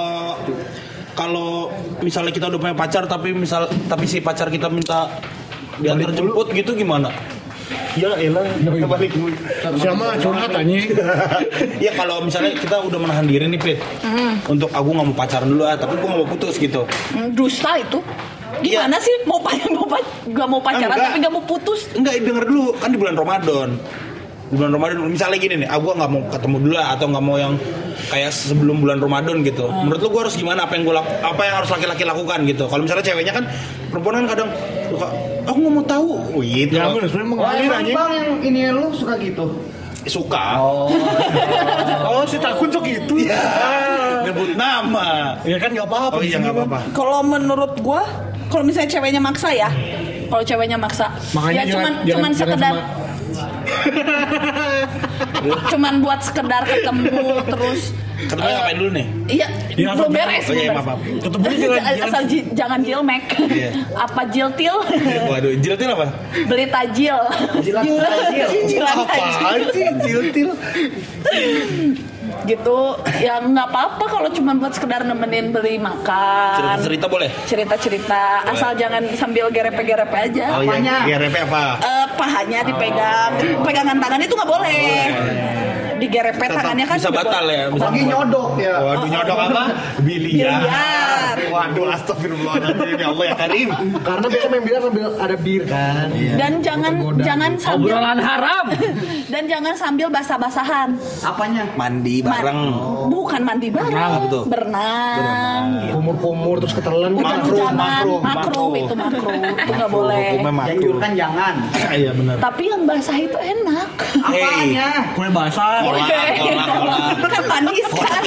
kalau 1.12 1.68
misalnya 2.00 2.32
kita 2.32 2.48
udah 2.48 2.60
punya 2.60 2.76
pacar 2.76 3.04
tapi 3.04 3.36
misal 3.36 3.68
tapi 3.90 4.08
si 4.08 4.24
pacar 4.24 4.48
kita 4.48 4.72
minta 4.72 5.12
diantar 5.76 6.12
jemput 6.14 6.48
gitu 6.52 6.72
gimana? 6.72 7.12
Ya 7.92 8.10
elah. 8.16 8.44
Balik. 8.86 9.12
Siapa 9.76 10.16
curhat 10.16 10.50
anjing? 10.50 10.82
ya 11.84 11.92
kalau 11.92 12.24
misalnya 12.24 12.56
kita 12.56 12.80
udah 12.80 12.98
menahan 12.98 13.24
diri 13.24 13.44
nih 13.46 13.60
Pit 13.60 13.78
Untuk 14.44 14.68
aku 14.68 14.88
nggak 14.90 15.06
mau 15.06 15.16
pacaran 15.16 15.46
dulu 15.46 15.62
ah 15.62 15.76
Tapi 15.76 15.96
gue 15.96 16.08
nggak 16.08 16.20
mau 16.20 16.28
putus 16.28 16.56
gitu. 16.56 16.82
Hmm, 17.12 17.32
Dusta 17.32 17.76
itu. 17.76 18.00
Gimana 18.60 18.96
sih 18.96 19.12
mau 19.24 19.38
pacaran 19.38 19.72
mau 19.78 19.86
pa- 19.86 20.08
nggak 20.24 20.48
mau 20.48 20.60
pacaran 20.60 20.92
Enggak. 20.92 21.08
tapi 21.08 21.18
nggak 21.20 21.34
mau 21.34 21.44
putus? 21.44 21.80
Enggak 21.92 22.14
denger 22.18 22.44
dulu. 22.46 22.64
Kan 22.76 22.88
di 22.90 22.98
bulan 22.98 23.16
Ramadan. 23.16 23.68
Di 24.48 24.54
bulan 24.54 24.72
Ramadan 24.72 24.96
Misalnya 25.08 25.38
gini 25.40 25.54
nih 25.64 25.68
Aku 25.68 25.96
nggak 25.96 26.10
mau 26.12 26.28
ketemu 26.28 26.56
dulu 26.60 26.76
ah, 26.76 26.92
Atau 26.92 27.08
nggak 27.08 27.24
mau 27.24 27.36
yang 27.36 27.56
Kayak 28.08 28.32
sebelum 28.32 28.80
bulan 28.80 29.00
Ramadan 29.00 29.40
gitu. 29.40 29.64
Menurut 29.68 30.00
lu 30.00 30.08
gue 30.08 30.20
harus 30.28 30.36
gimana? 30.36 30.68
Apa 30.68 30.76
yang 30.76 30.84
gue 30.84 30.94
Apa 31.24 31.40
yang 31.44 31.54
harus 31.60 31.70
laki-laki 31.72 32.04
lakukan 32.04 32.44
gitu? 32.44 32.68
Kalau 32.68 32.84
misalnya 32.84 33.04
ceweknya 33.04 33.32
kan 33.32 33.44
Perempuan 33.88 34.24
kan 34.24 34.36
kadang 34.36 34.48
suka 34.88 35.08
Aku 35.44 35.56
nggak 35.58 35.72
mau 35.72 35.84
tahu. 35.84 36.08
Oh, 36.30 36.40
gitu 36.40 36.72
Ya 36.72 36.86
ampun, 36.86 37.02
sebenarnya 37.02 37.24
Oh, 37.24 37.32
mengalir 37.34 37.70
anjing. 37.72 37.96
Bang 37.96 38.10
yang 38.12 38.30
ini 38.40 38.60
lu 38.70 38.86
suka 38.92 39.14
gitu. 39.16 39.44
Suka. 40.04 40.58
Oh, 42.04 42.22
si 42.24 42.36
takut 42.36 42.68
sok 42.68 42.84
itu. 42.84 43.14
Ya 43.22 43.38
Nyebut 44.22 44.54
nama. 44.54 45.38
Ya 45.42 45.56
kan 45.56 45.70
nggak 45.70 45.84
apa-apa. 45.84 46.14
Oh 46.14 46.22
iya 46.22 46.38
nggak 46.38 46.54
apa-apa. 46.56 46.78
Kalau 46.90 47.20
menurut 47.20 47.78
gua, 47.78 48.02
kalau 48.46 48.62
misalnya 48.62 48.90
ceweknya 48.90 49.18
maksa 49.18 49.50
ya, 49.50 49.70
kalau 50.26 50.42
ceweknya 50.42 50.74
maksa, 50.76 51.06
Makanya 51.32 51.54
ya 51.56 51.64
jangan- 51.64 51.72
cuman 51.72 51.92
jangan- 51.92 52.06
cuman 52.08 52.30
jangan 52.30 52.32
sekedar 52.34 52.72
sama- 52.72 52.86
cuman 55.70 55.94
buat 55.98 56.20
sekedar 56.20 56.62
ketemu 56.62 57.10
terus 57.46 57.82
Ketemu 58.22 58.38
eh, 58.40 58.54
ngapain 58.54 58.76
dulu 58.78 58.90
nih? 58.92 59.06
Iya, 59.26 59.46
Iya, 59.72 59.86
belum 59.90 59.98
asal- 59.98 60.14
beres. 60.14 60.44
oh 60.46 60.54
iya, 60.54 60.70
maaf. 60.70 60.94
Ketemu 60.94 61.42
jangan- 61.42 61.58
jangan- 61.58 62.06
asal 62.06 62.22
ji- 62.22 62.48
jangan 62.54 62.78
jilmek. 62.80 63.24
Iya. 63.34 63.70
Apa 63.98 64.22
jiltil? 64.30 64.76
Waduh 65.26 65.52
jiltil 65.58 65.88
apa? 65.90 66.06
Beli 66.46 66.66
tajil. 66.70 67.18
Jilat 67.58 67.82
tajil. 67.82 68.48
Jilat 68.62 68.96
tajil. 69.10 69.66
sih 69.74 69.86
jiltil? 70.06 70.48
Gitu. 72.42 72.78
Ya 73.18 73.38
nggak 73.38 73.66
apa-apa 73.68 74.04
kalau 74.04 74.28
cuma 74.28 74.52
buat 74.52 74.72
sekedar 74.72 75.02
nemenin 75.02 75.50
beli 75.50 75.78
makan. 75.78 76.56
Cerita-cerita 76.58 77.06
boleh? 77.06 77.30
Cerita-cerita. 77.44 78.42
Asal 78.44 78.74
jangan 78.74 79.02
sambil 79.14 79.46
gerepe-gerepe 79.48 80.12
aja. 80.12 80.58
Oh 80.58 80.62
iya, 80.62 80.70
Apanya? 80.72 80.96
GRP 81.06 81.36
apa? 81.44 81.64
Eh, 81.78 82.06
pahanya 82.14 82.60
dipegang, 82.62 83.30
pegangan 83.62 83.96
tangan 83.96 84.20
itu 84.20 84.34
nggak 84.34 84.50
boleh. 84.50 84.82
Digerepe 85.94 86.34
Tetap 86.40 86.56
tangannya 86.58 86.84
kan 86.84 86.96
bisa 86.98 87.10
batal 87.14 87.44
boleh. 87.46 87.54
ya. 87.54 87.66
Bisa 87.70 87.86
Lagi 87.86 88.02
nyodok 88.02 88.48
ya. 88.58 88.74
Waduh 88.82 89.06
nyodok 89.06 89.38
apa? 89.38 89.62
Biliar. 90.06 90.60
Waduh 91.52 91.86
astagfirullahaladzim 91.92 92.96
ya 92.96 93.08
Allah 93.12 93.24
ya 93.28 93.34
Karim. 93.36 93.68
Karena 94.00 94.26
biasa 94.26 94.46
main 94.48 94.62
biliar 94.64 94.80
sambil 94.82 95.06
ada 95.14 95.36
bir 95.36 95.62
kan. 95.68 96.06
Dan 96.12 96.52
jangan 96.64 96.92
jangan 97.20 97.50
sambil 97.60 97.92
Obrolan 97.92 98.18
haram. 98.18 98.64
dan 99.32 99.42
jangan 99.44 99.74
sambil 99.76 100.08
basah-basahan. 100.08 100.88
Apanya? 101.20 101.64
Mandi 101.76 102.24
bareng. 102.24 102.60
Ma- 102.72 102.90
Bukan 103.12 103.40
mandi 103.42 103.68
bareng, 103.68 104.28
tuh? 104.28 104.44
berenang. 104.48 105.66
gitu. 105.82 105.92
Kumur-kumur 105.96 106.56
terus 106.60 106.74
ketelan. 106.74 107.12
Makro, 107.12 107.56
makro, 107.72 107.72
makro, 107.72 108.14
makro. 108.20 108.64
itu 108.74 108.94
makro, 108.94 109.30
itu 109.32 109.72
nggak 109.72 109.90
boleh. 109.90 110.26
Makruh. 110.40 110.66
Dianjurkan 110.68 111.10
jangan. 111.14 111.54
Iya 111.92 112.08
benar. 112.16 112.40
Tapi 112.40 112.72
yang 112.72 112.88
basah 112.88 113.14
itu 113.14 113.36
enak. 113.36 113.88
Apanya? 114.24 114.88
Kue 115.12 115.28
basah. 115.28 115.84
Kolak. 115.84 116.08
kan 117.28 117.42
manis 117.44 117.88
kan. 117.92 118.22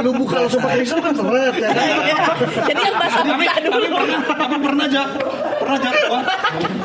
Kalau 0.00 0.16
lu 0.16 0.24
buka 0.24 0.36
langsung 0.40 0.64
pakai 0.64 0.80
pisau 0.80 0.96
kan 0.96 1.12
seret 1.12 1.54
ya 1.60 1.68
kan. 1.76 1.84
Iya. 1.84 2.16
Jadi 2.72 2.80
yang 2.88 2.96
basah-basah 2.96 3.56
dulu. 3.68 3.86
Tapi 4.32 4.56
pernah 4.64 4.84
aja, 4.88 5.02
pernah 5.60 5.76
aja. 5.76 5.90
Wah, 6.08 6.22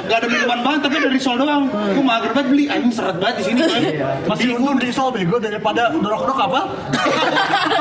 Gak 0.03 0.17
ada 0.19 0.27
minuman 0.27 0.59
banget 0.59 0.79
tapi 0.83 0.95
dari 0.99 1.19
sol 1.23 1.39
doang. 1.39 1.63
Gue 1.71 2.03
mager 2.03 2.35
banget 2.35 2.47
beli, 2.51 2.67
anjing 2.67 2.91
seret 2.91 3.15
banget 3.15 3.35
di 3.39 3.43
sini 3.47 3.59
kan. 3.63 3.81
Masih 4.27 4.45
untung 4.51 4.75
di 4.83 4.91
sol 4.91 5.15
bego 5.15 5.39
daripada 5.39 5.95
dorok-dorok 5.95 6.39
apa? 6.43 6.61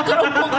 kerupuk 0.07 0.51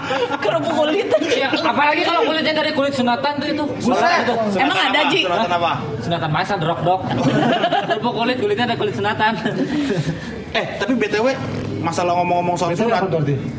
kerupuk 0.45 0.73
kulit. 0.77 1.09
Ya, 1.33 1.49
apalagi 1.57 2.03
kalau 2.05 2.21
kulitnya 2.29 2.53
dari 2.61 2.71
kulit 2.77 2.93
sunatan 2.93 3.33
tuh 3.41 3.49
itu. 3.49 3.65
Buset. 3.81 4.29
Emang 4.61 4.77
ada 4.77 5.01
Ji? 5.09 5.25
Sunatan 5.25 5.53
apa? 5.57 5.73
Sunatan 6.05 6.29
masa 6.29 6.55
drok 6.61 6.85
dok. 6.85 7.01
Kerupuk 7.89 8.13
kulit 8.13 8.37
kulitnya 8.45 8.65
ada 8.69 8.77
kulit 8.77 8.93
sunatan. 8.93 9.41
Eh, 10.53 10.65
tapi 10.77 10.93
BTW 11.01 11.33
masalah 11.81 12.13
ngomong-ngomong 12.23 12.57
soal 12.57 12.73
sunat. 12.77 13.09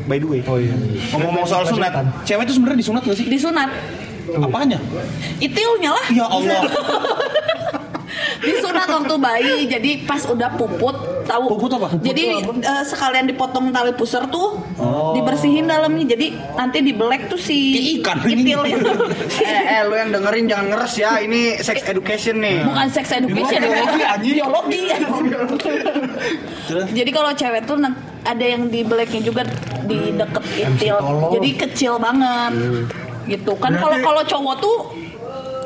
By 0.06 0.18
the 0.18 0.26
way. 0.26 0.40
Oh 0.46 0.58
iya. 0.58 0.74
Ngomong-ngomong 1.14 1.46
soal 1.46 1.64
sunat, 1.66 1.92
cewek 2.24 2.44
itu 2.46 2.52
sebenarnya 2.58 2.78
disunat 2.80 3.02
gak 3.06 3.16
sih? 3.18 3.26
Disunat. 3.26 3.70
Apanya? 4.28 4.78
Itilnya 5.40 5.90
lah. 5.96 6.06
Ya 6.12 6.26
Allah. 6.28 6.62
disunat 8.38 8.86
waktu 8.86 9.14
bayi 9.18 9.56
jadi 9.66 9.90
pas 10.06 10.22
udah 10.24 10.54
puput 10.54 10.94
tahu 11.28 11.44
Puput 11.52 11.70
apa? 11.76 11.86
Puput 11.92 12.08
jadi 12.08 12.40
eh, 12.40 12.82
sekalian 12.88 13.28
dipotong 13.28 13.68
tali 13.68 13.92
pusar 13.92 14.24
tuh 14.32 14.56
dibersihin 15.14 15.68
dalamnya 15.68 16.16
jadi 16.16 16.32
nanti 16.56 16.80
dibelek 16.80 17.28
tuh 17.28 17.36
si 17.36 17.76
ikan 18.00 18.24
ini. 18.24 18.56
itilnya 18.56 18.76
Eh, 19.48 19.62
eh, 19.78 19.80
lu 19.84 19.94
yang 19.94 20.10
dengerin 20.10 20.48
jangan 20.48 20.66
ngeres 20.72 20.94
ya. 20.96 21.10
Ini 21.20 21.60
sex 21.60 21.84
education 21.84 22.40
nih. 22.40 22.64
bukan 22.64 22.88
sex 22.88 23.06
education 23.12 23.60
Biologi, 23.60 24.00
ya 24.00 24.08
anjing. 24.16 24.34
biologi 24.40 24.80
jadi 26.68 27.10
kalau 27.12 27.30
cewek 27.36 27.62
tuh 27.68 27.76
ada 28.24 28.44
yang 28.44 28.68
di 28.68 28.80
beleknya 28.84 29.20
juga 29.24 29.42
di 29.88 30.12
deket 30.12 30.44
itil 30.52 30.96
jadi 31.32 31.48
kecil 31.66 31.92
banget 31.96 32.52
gitu 33.28 33.52
kan 33.60 33.76
kalau 33.76 33.96
kalau 34.00 34.22
cowok 34.24 34.56
tuh 34.60 34.76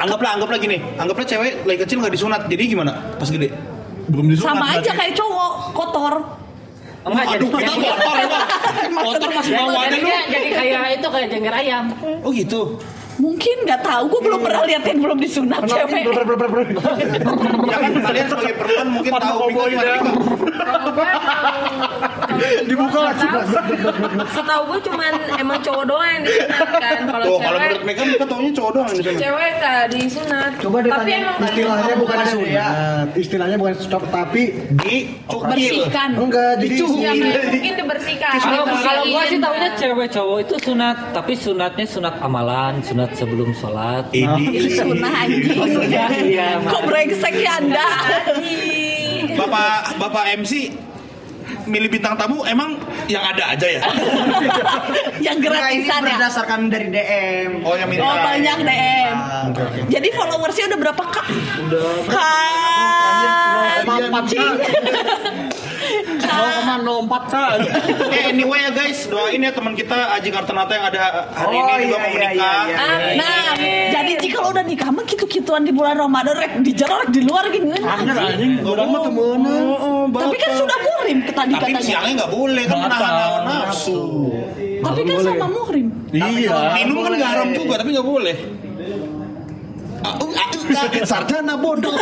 Anggaplah, 0.02 0.34
anggaplah 0.34 0.58
gini. 0.58 0.82
Anggaplah 0.98 1.22
cewek 1.22 1.62
lagi 1.62 1.78
kecil 1.86 2.02
nggak 2.02 2.10
disunat. 2.10 2.50
Jadi 2.50 2.74
gimana? 2.74 2.90
Pas 3.22 3.30
gede? 3.30 3.54
Belum 4.12 4.26
disunat. 4.28 4.48
sama 4.52 4.66
aja 4.68 4.84
berarti. 4.84 4.98
kayak 5.00 5.14
cowok 5.16 5.52
kotor 5.72 6.14
Enggak 7.02 7.34
jadi. 7.34 7.42
Aduh, 7.42 7.58
kita 7.58 7.72
kotor 7.74 8.14
Bang. 8.30 8.46
Kotor 9.02 9.30
masih 9.34 9.50
Jadi, 9.50 9.58
bawaannya 9.58 9.98
lu. 9.98 10.06
jadi 10.30 10.48
kayak 10.54 10.82
itu 10.94 11.08
kayak 11.10 11.28
jengger 11.34 11.54
ayam. 11.56 11.84
Oh 12.22 12.30
gitu. 12.30 12.60
mungkin 13.12 13.56
nggak 13.68 13.84
tahu 13.84 14.08
gue 14.08 14.20
belum 14.24 14.40
pernah 14.40 14.62
lihat 14.64 14.82
yang 14.82 14.98
belum 14.98 15.18
disunat 15.20 15.62
cewek. 15.62 16.02
Ya 17.68 17.76
kan 17.78 17.92
kalian 17.92 18.26
sebagai 18.26 18.54
perempuan 18.56 18.88
mungkin 18.88 19.12
tahu 19.12 19.38
Mika 19.52 19.64
gimana. 19.68 19.92
Mika? 20.00 21.91
Dibuka 22.70 22.98
lah. 23.00 23.12
Setahu 24.28 24.62
gue 24.66 24.78
cuman 24.82 25.12
emang 25.36 25.58
cowok 25.60 25.84
doang 25.84 26.08
yang 26.10 26.22
disunat 26.22 26.68
kan. 26.72 26.96
Kalau 27.04 27.24
Tuh, 27.24 27.38
kalau 27.38 27.58
cewek, 27.58 27.62
menurut 27.62 27.82
mereka 27.82 28.00
mereka 28.04 28.24
taunya 28.26 28.50
cowok 28.52 28.70
doang 28.72 28.86
yang 28.86 28.96
di 28.96 29.04
sana. 29.04 29.18
cewek 29.18 29.50
nggak 29.54 29.82
disunat. 29.90 30.50
Coba 30.58 30.76
Tapi 30.82 31.10
emang 31.12 31.36
Istilahnya 31.42 31.94
bukan 31.94 32.10
Bukan 32.12 32.28
sunat, 32.28 33.06
istilahnya 33.14 33.56
bukan 33.56 33.74
stop 33.74 34.04
tapi 34.08 34.42
Di 34.74 34.96
cukil. 35.24 35.48
bersihkan 35.48 36.08
enggak 36.12 36.52
dicuci. 36.58 37.00
Ya, 37.00 37.12
mungkin 37.14 37.72
dibersihkan. 37.74 38.32
Kalau 38.36 38.62
kalau 38.68 39.02
gua 39.06 39.22
sih 39.24 39.38
tahunya 39.38 39.70
cewek 39.74 40.08
cowok 40.10 40.38
itu 40.40 40.54
sunat, 40.60 40.96
tapi 41.10 41.32
sunatnya 41.32 41.86
sunat 41.86 42.14
amalan, 42.20 42.74
sunat 42.80 43.10
sebelum 43.14 43.48
sholat. 43.52 44.04
Ini 44.12 44.44
sunnah 44.68 45.12
anjing 45.18 45.56
Iya, 46.22 46.60
kok 46.60 46.82
brengsek 46.84 47.34
ya 47.34 47.52
anda 47.56 47.86
Bapak 49.32 49.96
Bapak 49.96 50.24
MC 50.36 50.52
milih 51.64 51.88
bintang 51.88 52.14
tamu 52.16 52.42
emang 52.44 52.76
yang 53.06 53.22
ada 53.22 53.54
aja 53.54 53.66
ya? 53.66 53.82
yang 55.26 55.38
gratisan 55.38 56.02
ya 56.04 56.16
berdasarkan 56.18 56.70
dari 56.70 56.88
DM. 56.88 57.62
Oh 57.62 57.74
yang 57.74 57.88
minta. 57.88 58.04
Oh 58.04 58.16
banyak 58.16 58.58
DM. 58.62 59.14
Jadi 59.88 60.08
followersnya 60.10 60.64
udah 60.72 60.78
berapa 60.78 61.02
kak? 61.02 61.26
Udah. 61.68 61.94
Kak. 62.08 63.82
Kak. 63.82 64.42
0,04 66.22 67.32
kan. 67.32 67.58
Eh 68.08 68.22
anyway 68.30 68.64
ya 68.64 68.70
guys, 68.72 69.04
doain 69.06 69.42
ya 69.42 69.52
teman 69.52 69.74
kita 69.74 70.16
Aji 70.16 70.30
Kartanata 70.32 70.72
yang 70.72 70.86
ada 70.88 71.00
hari 71.34 71.56
Oh, 71.58 71.66
ini 71.68 71.72
juga 71.84 71.96
iya, 71.96 71.98
mau 71.98 72.08
iya, 72.08 72.16
menikah. 72.16 72.62
iya, 72.64 72.78
iya. 72.78 73.16
Nah, 73.18 73.44
jadi 73.92 74.01
lo 74.38 74.48
udah 74.54 74.64
nikah 74.64 74.88
mah 74.88 75.04
gitu-gituan 75.04 75.62
di 75.62 75.72
bulan 75.74 75.98
Ramadan 75.98 76.34
rek 76.38 76.52
di 76.62 76.72
jalan 76.72 76.96
rek 77.04 77.10
di 77.10 77.20
luar 77.26 77.44
gini. 77.50 77.74
Anjir 77.74 78.16
anjing, 78.16 78.52
orang 78.62 78.88
mah 78.88 79.00
temenan. 79.04 79.64
Tapi 80.12 80.36
kan 80.38 80.50
sudah 80.56 80.78
muhrim 80.78 81.18
tadi 81.26 81.52
Tapi 81.52 81.64
katanya. 81.72 81.80
siangnya 81.80 82.12
nggak 82.22 82.32
boleh 82.32 82.64
kan 82.64 82.78
menahan 82.78 83.14
hawa 83.18 83.38
nafsu. 83.44 84.00
Tapi 84.82 85.00
kan 85.04 85.16
sama 85.20 85.46
muhrim. 85.48 85.86
Iya. 86.12 86.56
Minum 86.78 86.96
kan 87.02 87.12
nggak 87.14 87.30
haram 87.34 87.48
juga 87.52 87.74
tapi 87.80 87.88
nggak 87.92 88.08
boleh. 88.08 88.36
Sarjana 91.10 91.54
bodoh. 91.58 91.94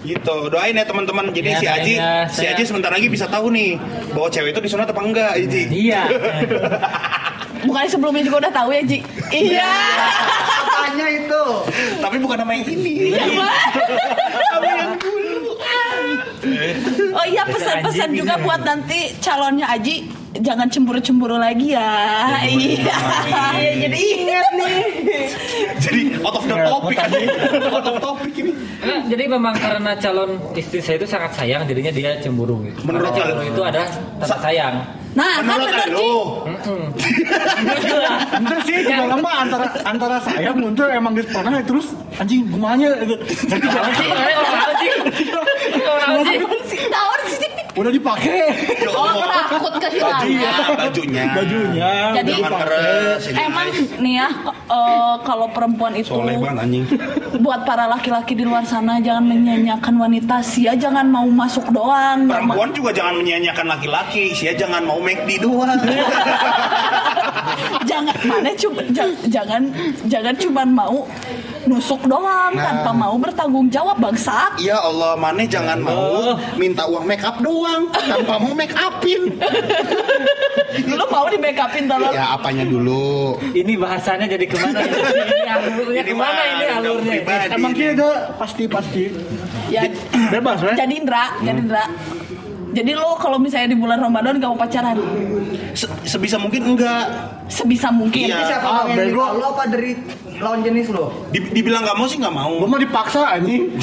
gitu 0.00 0.48
doain 0.48 0.72
ya 0.72 0.84
teman-teman 0.88 1.28
jadi 1.30 1.50
Ya, 1.50 1.58
si 1.60 1.66
Aji 1.68 1.94
ya, 1.94 2.12
si 2.26 2.44
Aji 2.48 2.62
sebentar 2.64 2.88
lagi 2.88 3.06
bisa 3.12 3.28
tahu 3.28 3.52
nih 3.52 3.76
bahwa 4.10 4.32
cewek 4.32 4.56
itu 4.56 4.60
disunat 4.64 4.88
apa 4.88 5.00
enggak 5.04 5.30
Aji 5.36 5.62
Iya. 5.68 6.02
Bukannya 7.66 7.90
sebelumnya 7.90 8.22
juga 8.24 8.36
udah 8.46 8.52
tahu 8.52 8.68
ya 8.72 8.82
Ji? 8.84 8.98
Iya. 9.30 9.72
Apanya 10.64 11.06
itu? 11.12 11.42
tapi 12.00 12.16
bukan 12.18 12.36
nama 12.42 12.52
yang 12.56 12.66
ini 12.66 12.92
Iya, 13.12 13.24
Pak. 13.36 13.54
Nama 14.50 14.68
yang 14.74 14.92
dulu 14.98 15.52
Oh 17.10 17.26
iya 17.28 17.42
pesan-pesan 17.46 18.10
juga 18.16 18.40
buat 18.40 18.64
nanti 18.64 19.12
calonnya 19.20 19.68
Aji 19.70 20.08
jangan 20.40 20.70
cemburu-cemburu 20.70 21.36
lagi 21.36 21.74
ya. 21.74 21.90
Iya. 22.46 22.98
Jadi 23.86 23.98
ingat 23.98 24.48
nih. 24.56 24.78
jadi 25.84 26.00
out 26.24 26.38
of 26.38 26.44
the 26.48 26.56
topic 26.56 26.96
Aji 26.96 27.24
out 27.68 27.86
of 27.86 27.96
topic 28.00 28.34
ini 28.40 28.52
Nah, 28.80 29.04
jadi 29.12 29.28
memang 29.28 29.52
karena 29.60 29.92
calon 30.00 30.40
istri 30.56 30.80
saya 30.80 30.96
itu 30.96 31.04
sangat 31.04 31.36
sayang, 31.36 31.68
jadinya 31.68 31.92
dia 31.92 32.16
cemburu. 32.24 32.64
Gitu. 32.64 32.80
Menurut 32.88 33.12
lo? 33.12 33.44
itu 33.44 33.60
ada 33.60 33.84
tanda 34.16 34.36
sayang. 34.40 34.74
Nah, 35.10 35.42
kan 35.42 35.58
menurut 35.58 35.74
bener 35.74 35.90
Ji. 35.90 35.94
lo 35.94 36.46
Itu 38.30 38.56
sih 38.62 38.76
juga 38.86 39.04
lama 39.10 39.30
antara 39.42 39.66
antara 39.82 40.16
saya 40.22 40.54
muncul 40.54 40.86
emang 40.86 41.18
geus 41.18 41.26
pernah 41.34 41.58
terus 41.66 41.90
anjing 42.14 42.46
gumanya 42.46 42.94
itu. 43.02 43.18
Jadi 43.50 43.66
jangan 43.66 43.92
sih 43.98 44.06
Daun 45.82 46.22
sih. 46.26 46.36
Udah 47.72 47.88
dipakai. 47.88 48.50
Ya 48.76 48.90
Oh 48.90 49.14
takut 49.22 49.74
kehilangan. 49.78 50.20
bajunya. 50.20 50.50
Bajunya. 50.76 51.22
Bajunya. 51.32 51.90
Jadi 52.12 52.32
keres 52.40 53.22
emang 53.30 53.68
nih 53.96 54.14
ya 54.16 54.28
eh, 54.50 55.14
kalau 55.22 55.46
perempuan 55.48 55.92
itu 55.92 56.12
soleh 56.12 56.36
banget 56.36 56.64
anjing. 56.64 56.84
buat 57.38 57.62
para 57.62 57.86
laki-laki 57.86 58.34
di 58.34 58.42
luar 58.42 58.62
sana 58.62 58.98
jangan 58.98 59.24
menyanyiakan 59.24 59.94
wanita. 59.96 60.42
Sia 60.42 60.74
jangan 60.74 61.06
mau 61.06 61.26
masuk 61.26 61.70
doang. 61.70 62.26
Perempuan 62.26 62.70
juga 62.70 62.90
jangan 62.90 63.14
menyanyiakan 63.16 63.66
laki-laki. 63.68 64.32
Sih 64.32 64.50
jangan 64.52 64.82
mau 64.82 64.98
make 64.98 65.22
di 65.24 65.36
doang. 65.36 65.78
Jangan 67.82 68.14
mana 68.22 68.50
cuma 68.54 68.82
ja- 68.88 69.20
jangan 69.26 69.62
jangan 70.06 70.34
cuman 70.36 70.68
mau 70.70 70.98
nusuk 71.64 72.04
doang 72.04 72.50
Nah. 72.50 72.64
tanpa 72.66 72.90
mau 72.90 73.14
bertanggung 73.14 73.68
jawab 73.68 73.96
bangsat 73.96 74.58
Ya 74.58 74.76
Allah, 74.76 75.14
Mane 75.14 75.44
jangan 75.44 75.78
mau 75.78 76.34
minta 76.54 76.84
uang 76.84 77.04
make 77.04 77.20
up 77.20 77.38
doang 77.38 77.86
tanpa 77.90 78.36
mau 78.36 78.52
make 78.52 78.72
upin. 78.72 79.38
lu 80.90 81.04
mau 81.06 81.26
di 81.26 81.36
make 81.36 81.58
upin 81.58 81.84
tolong 81.84 82.10
Ya 82.10 82.32
apanya 82.32 82.64
dulu? 82.64 83.36
Ini 83.50 83.74
bahasanya 83.76 84.26
jadi 84.26 84.44
ke 84.46 84.56
mana? 84.56 84.78
ini 84.86 85.48
alurnya 85.48 86.00
Ini 86.00 86.10
ke 86.10 86.16
mana 86.16 86.42
ini 86.48 86.64
alurnya? 86.68 87.14
Emang 87.50 87.72
kita 87.72 88.08
pasti 88.34 88.64
pasti 88.66 89.02
ya 89.70 89.86
bebas 90.28 90.58
jadi 90.74 90.90
Indra 90.90 91.24
jadi 91.38 91.60
Indra 91.60 91.84
jadi 92.70 92.92
lo 92.92 93.14
kalau 93.14 93.36
misalnya 93.36 93.68
di 93.68 93.76
bulan 93.76 93.98
Ramadan 93.98 94.36
gak 94.36 94.46
mau 94.46 94.58
pacaran 94.58 94.96
Se- 95.72 95.90
sebisa 96.04 96.36
mungkin 96.36 96.62
enggak. 96.68 97.04
sebisa 97.46 97.90
mungkin 97.90 98.26
Iya. 98.26 98.46
Siapa 98.48 98.66
Ah, 98.66 98.84
yang 98.86 99.10
lo 99.14 99.26
apa 99.48 99.66
dari 99.66 99.98
lawan 100.36 100.60
jenis 100.60 100.88
lo? 100.88 101.26
Di- 101.28 101.50
dibilang 101.50 101.82
nggak 101.82 101.94
mau 101.94 102.06
sih 102.06 102.16
nggak 102.16 102.32
mau. 102.32 102.52
Gua 102.56 102.66
mah 102.66 102.80
dipaksa 102.80 103.20
anjing. 103.28 103.68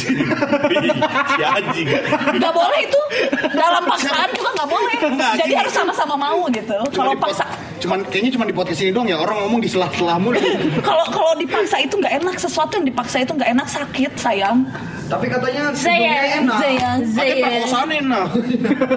si 1.30 1.42
anjing. 1.44 1.88
Gak 2.34 2.52
boleh 2.52 2.80
itu 2.82 3.02
dalam 3.50 3.84
paksaan 3.84 4.30
juga 4.32 4.50
gak 4.54 4.68
boleh 4.68 4.96
Enggak, 5.00 5.32
jadi 5.38 5.48
gini. 5.48 5.60
harus 5.60 5.74
sama-sama 5.74 6.16
mau 6.16 6.42
gitu 6.50 6.76
kalau 6.92 7.14
paksa 7.16 7.46
cuman 7.78 8.02
kayaknya 8.04 8.32
cuma 8.34 8.44
di 8.44 8.52
podcast 8.52 8.82
ini 8.82 8.90
doang 8.90 9.06
ya 9.06 9.16
orang 9.16 9.38
ngomong 9.40 9.60
di 9.60 9.70
selah-selah 9.70 10.18
mulu. 10.18 10.36
kalau 10.88 11.06
kalau 11.08 11.32
dipaksa 11.36 11.78
itu 11.78 11.94
nggak 11.96 12.14
enak 12.18 12.36
sesuatu 12.36 12.74
yang 12.74 12.86
dipaksa 12.86 13.22
itu 13.22 13.32
nggak 13.32 13.50
enak 13.50 13.68
sakit 13.68 14.12
sayang 14.16 14.66
Tapi 15.08 15.26
katanya 15.26 15.72
hidungnya 15.72 16.16
enak. 16.38 16.58
sayang 16.58 16.98
Tapi 17.02 17.16
sayang 17.16 17.40
perkosaan 17.42 17.90
enak. 17.96 18.28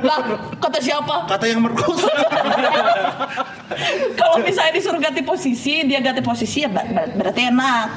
lah 0.00 0.18
kata 0.56 0.78
siapa 0.78 1.16
Kata 1.26 1.44
yang 1.44 1.60
merkosa. 1.60 2.10
kalau 4.16 4.36
misalnya 4.40 4.72
disuruh 4.72 4.98
ganti 4.98 5.22
posisi 5.22 5.84
dia 5.84 6.00
ganti 6.00 6.20
posisi 6.20 6.60
ya 6.60 6.68
ber- 6.68 6.88
ber- 6.88 7.12
berarti 7.16 7.40
enak 7.46 7.88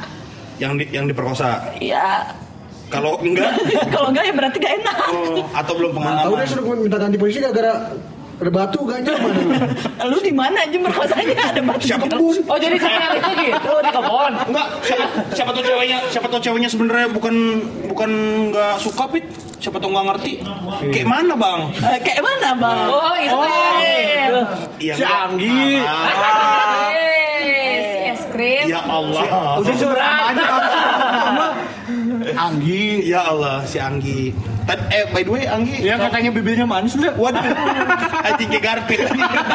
yang 0.56 0.74
di, 0.76 0.86
yang 0.88 1.06
diperkosa. 1.06 1.74
ya 1.76 2.30
Kalau 2.88 3.18
enggak, 3.18 3.58
kalau 3.94 4.08
enggak 4.08 4.24
ya 4.24 4.34
berarti 4.34 4.58
gak 4.60 4.74
enak 4.78 4.98
oh, 5.10 5.42
atau 5.52 5.74
belum 5.74 5.92
Tahu 5.92 5.98
pengalaman. 5.98 6.38
deh 6.38 6.48
suruh 6.48 6.64
minta 6.78 6.98
ganti 6.98 7.18
posisi 7.18 7.42
gara-gara 7.42 7.74
ada 8.34 8.50
batu 8.50 8.80
gak 8.84 9.00
nyaman. 9.02 9.36
lu 10.10 10.18
di 10.20 10.32
mana 10.32 10.58
aja 10.60 10.76
merkosanya 10.76 11.36
ada 11.48 11.62
batu 11.62 11.84
Siapa 11.84 12.06
tuh? 12.08 12.34
Oh 12.44 12.58
jadi 12.58 12.76
saya 12.76 13.14
itu 13.14 13.30
gitu 13.42 13.72
di 13.80 13.90
kebon. 13.90 14.34
Enggak, 14.46 14.68
siapa, 14.82 15.06
siapa 15.32 15.52
tuh 15.52 15.64
ceweknya, 15.64 15.98
siapa 16.08 16.28
tuh 16.28 16.40
ceweknya 16.40 16.68
sebenarnya 16.68 17.08
bukan 17.10 17.36
bukan 17.88 18.10
nggak 18.50 18.76
suka 18.78 19.06
pit, 19.08 19.26
siapa 19.58 19.78
tuh 19.78 19.90
nggak 19.90 20.06
ngerti. 20.10 20.34
Kayak 20.90 21.08
mana 21.08 21.34
bang? 21.34 21.60
Eh, 21.72 22.00
kayak 22.02 22.22
mana 22.22 22.50
bang 22.54 22.78
Oh 22.86 23.16
itu. 23.16 23.38
gitu. 23.38 24.42
Iya, 24.82 24.94
Si. 24.94 25.04
Anggi. 25.04 25.64
Ah, 25.80 26.90
Eh, 26.90 28.12
es 28.12 28.24
krim. 28.28 28.66
ya 28.66 28.82
Allah. 28.82 29.24
Udah 29.58 29.76
surat 29.76 30.04
aja 30.32 30.44
Anggi. 32.34 32.86
Ya 33.04 33.22
Allah, 33.26 33.62
si 33.64 33.78
Anggi. 33.78 34.34
Tad- 34.64 34.88
eh 34.90 35.04
by 35.10 35.22
the 35.22 35.32
way 35.32 35.44
Anggi. 35.44 35.78
Ya 35.80 35.96
katanya 35.96 36.32
bibirnya 36.32 36.64
manis 36.64 36.96
deh. 36.96 37.12
Waduh, 37.12 37.44
anjing 38.28 38.48
kayak 38.50 38.64
garpit. 38.64 39.00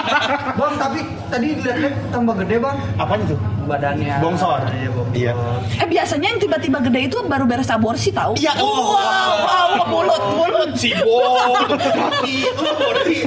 Bang, 0.59 0.75
tapi 0.77 1.01
tadi 1.29 1.55
dilihat 1.55 1.95
tambah 2.09 2.35
gede 2.37 2.59
bang 2.59 2.77
Apanya 2.95 3.25
tuh? 3.27 3.39
badannya. 3.65 4.15
Bongsor. 4.19 4.65
Iya, 4.71 4.89
bang. 4.91 5.09
Iya. 5.13 5.33
eh 5.77 5.87
biasanya 5.87 6.27
yang 6.27 6.41
tiba-tiba 6.41 6.79
gede 6.83 7.01
itu 7.05 7.17
baru 7.23 7.45
beres 7.45 7.69
aborsi 7.69 8.11
tahu 8.11 8.33
Ya 8.37 8.53
Allah. 8.53 8.65
wow, 8.65 9.33
wow, 9.39 9.71
mulut 9.87 10.23
mulut 10.35 10.71
Si 10.73 10.91
Bol, 10.95 11.69
kaki, 12.01 12.37
oh, 12.55 12.73
body. 12.75 13.19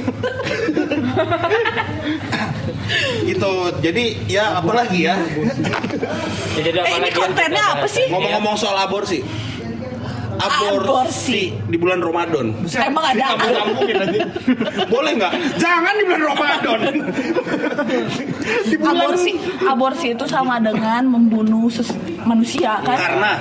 gitu. 3.30 3.52
Jadi 3.80 4.04
ya 4.28 4.58
apa 4.58 4.72
lagi 4.72 5.00
ya? 5.06 5.16
Ya, 6.56 6.62
jadi 6.62 6.78
eh 6.78 6.82
apa 6.82 6.92
ini 6.92 7.00
lagi 7.00 7.12
yang 7.12 7.22
kontennya 7.24 7.64
apa 7.76 7.86
sih 7.88 8.06
Ngomong-ngomong 8.10 8.56
soal 8.58 8.76
aborsi. 8.78 9.20
Aborsi, 10.42 10.74
Aborsi. 10.74 11.42
di 11.70 11.76
bulan 11.78 12.02
Ramadan. 12.02 12.50
emang 12.66 13.04
ada 13.14 13.38
nanti. 13.38 14.18
Boleh 14.90 15.12
nggak? 15.14 15.32
Jangan 15.54 15.92
di 15.94 16.02
bulan 16.02 16.22
Ramadan. 16.34 16.78
di 18.66 18.74
bulan 18.74 18.90
aborsi 18.96 19.30
aborsi 19.62 20.06
itu 20.18 20.24
sama 20.26 20.58
dengan 20.58 21.06
membunuh 21.06 21.70
manusia 22.26 22.82
kan 22.82 22.96
Karena 22.98 23.32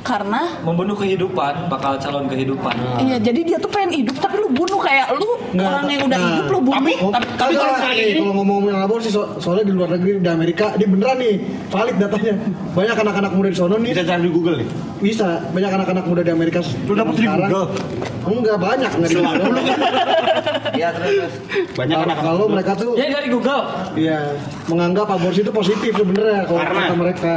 karena 0.00 0.40
Membunuh 0.60 0.94
kehidupan, 0.94 1.68
bakal 1.68 1.96
calon 1.96 2.24
kehidupan. 2.24 2.72
iya 2.98 3.16
jadi 3.16 3.40
dia 3.44 3.56
tuh 3.56 3.68
pengen 3.68 3.92
hidup 3.96 4.16
tapi 4.16 4.36
lu 4.36 4.48
bunuh 4.50 4.76
kayak 4.76 5.12
lu 5.12 5.28
orang 5.54 5.84
yang 5.86 6.02
udah 6.02 6.16
nah. 6.16 6.28
hidup 6.30 6.46
lu 6.48 6.58
bunuh 6.62 6.76
tapi 6.80 6.92
tapi, 6.96 7.26
tapi 7.36 7.52
kalau 7.54 7.74
eh, 7.86 8.08
ini 8.08 8.18
kalau 8.18 8.32
ngomong-ngomongin 8.32 8.76
aborsi 8.78 9.08
so- 9.08 9.36
soalnya 9.36 9.64
di 9.64 9.74
luar 9.74 9.88
negeri 9.90 10.18
di 10.18 10.30
Amerika 10.30 10.72
dia 10.74 10.86
beneran 10.86 11.16
nih 11.16 11.34
valid 11.68 11.96
datanya 11.96 12.32
banyak 12.70 12.96
anak-anak 12.98 13.32
muda 13.32 13.48
di 13.48 13.56
sono 13.56 13.76
nih 13.76 13.92
Bisa 13.92 14.04
cari 14.04 14.22
di 14.22 14.30
Google 14.30 14.56
nih. 14.56 14.68
bisa 15.00 15.26
banyak 15.48 15.70
anak-anak 15.70 16.04
muda 16.06 16.22
di 16.22 16.30
Amerika 16.30 16.58
Lu 16.82 16.92
dapet 16.92 17.14
di 17.14 17.22
sekarang 17.22 17.48
Google? 17.48 17.66
Enggak 18.22 18.56
banyak 18.58 18.90
enggak 18.90 19.10
di 19.10 19.16
Iya 20.72 20.88
terus. 20.92 21.32
Banyak 21.72 21.92
Kalau- 21.94 22.06
anak 22.06 22.18
Kalau 22.22 22.46
mereka 22.46 22.72
tuh 22.74 22.92
Ya 22.94 23.06
dari 23.10 23.28
Google. 23.28 23.62
Iya, 23.94 24.18
menganggap 24.66 25.06
aborsi 25.10 25.40
itu 25.40 25.50
positif 25.50 25.92
sebenarnya 25.92 26.46
kalau 26.46 26.58
Karena? 26.58 26.80
kata 26.80 26.94
mereka. 26.96 27.34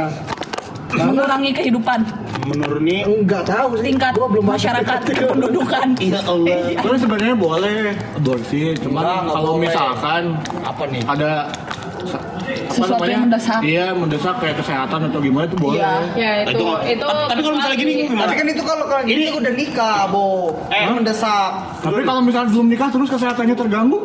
mengurangi 0.94 1.50
kehidupan 1.50 2.06
menuruni 2.46 2.96
Enggak 3.02 3.42
tahu 3.44 3.68
sih. 3.76 3.84
tingkat 3.86 4.12
Gua 4.12 4.28
belum 4.28 4.46
masyarakat 4.46 4.98
kependudukan. 5.08 5.86
Ya 5.98 6.20
Allah. 6.22 6.56
Iya. 6.64 6.78
Terus 6.78 6.98
sebenarnya 7.00 7.36
boleh 7.36 7.76
aborsi, 8.14 8.60
enggak 8.74 9.20
kalau 9.26 9.52
boleh. 9.52 9.62
misalkan 9.64 10.22
Apa 10.60 10.82
nih? 10.86 11.02
ada 11.04 11.30
apa 12.04 12.70
Sesuatu 12.70 13.06
yang 13.06 13.24
mendesak. 13.24 13.60
Iya, 13.62 13.86
mendesak 13.92 14.34
kayak 14.36 14.56
kesehatan 14.58 15.00
atau 15.08 15.18
gimana 15.18 15.44
itu 15.46 15.56
boleh. 15.56 15.78
Iya. 15.78 15.92
Ya 16.14 16.30
Nah, 16.38 16.52
itu 16.52 16.60
itu- 16.60 16.80
itu. 16.92 17.06
tapi 17.24 17.40
kalau 17.40 17.56
misalnya 17.56 17.78
gini 17.78 17.92
gimana? 18.04 18.20
Tapi 18.20 18.34
kan 18.34 18.46
itu 18.46 18.62
kalau 18.62 18.84
kalau 18.84 19.02
gini 19.04 19.24
udah 19.30 19.52
nikah, 19.52 19.98
Bo. 20.06 20.26
Eh. 20.68 20.84
mendesak. 20.86 21.50
Tapi 21.80 22.00
kalau 22.02 22.20
misalnya 22.20 22.48
belum 22.50 22.66
nikah 22.68 22.88
terus 22.90 23.08
kesehatannya 23.08 23.56
terganggu, 23.56 23.98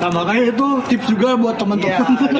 nah 0.00 0.08
makanya 0.10 0.44
itu 0.48 0.66
tips 0.88 1.06
juga 1.06 1.36
buat 1.36 1.52
Iya. 1.52 1.60
teman-teman. 1.60 1.92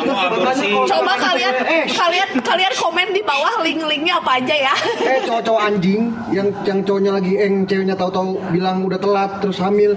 Aborsi. 0.08 0.68
Coba 0.86 1.12
kalian 1.14 1.54
Eh, 1.60 1.84
kalian 1.86 2.28
kalian 2.40 2.72
komen 2.74 3.08
di 3.10 3.20
bawah 3.20 3.60
link-linknya 3.60 4.16
apa 4.16 4.40
aja 4.40 4.54
ya. 4.62 4.74
Eh 4.98 5.20
cowok-cowok 5.22 5.62
anjing 5.62 6.00
yang 6.30 6.48
yang 6.64 6.80
cowoknya 6.80 7.12
lagi 7.12 7.32
eh 7.34 7.44
yang 7.44 7.62
ceweknya 7.62 7.94
tahu-tahu 7.94 8.40
bilang 8.48 8.80
udah 8.82 8.96
telat 8.96 9.30
terus 9.38 9.60
hamil 9.60 9.92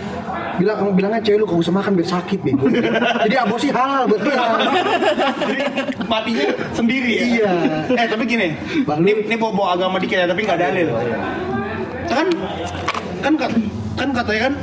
bilang 0.54 0.76
kamu 0.78 0.92
bilangnya 0.94 1.22
cewek 1.24 1.40
lu 1.40 1.46
gak 1.46 1.60
usah 1.60 1.74
makan 1.74 1.92
biar 1.94 2.10
sakit 2.12 2.40
bego 2.40 2.68
jadi 3.26 3.36
aborsi 3.42 3.72
halal 3.72 4.06
buat 4.06 4.22
dia 4.22 4.44
matinya 6.06 6.46
sendiri 6.72 7.12
ya. 7.12 7.24
Iya. 7.24 7.54
Eh 7.96 8.06
tapi 8.06 8.24
gini, 8.26 8.48
Bang, 8.84 9.02
ini 9.02 9.24
ini 9.24 9.36
bawa 9.36 9.74
agama 9.74 9.98
dikit 9.98 10.14
ya, 10.16 10.28
tapi 10.28 10.44
nggak 10.44 10.60
dalil. 10.60 10.88
Kan 12.06 12.28
kan 13.20 13.34
kat- 13.36 13.62
kan 13.94 14.10
katanya 14.12 14.42
kan 14.44 14.54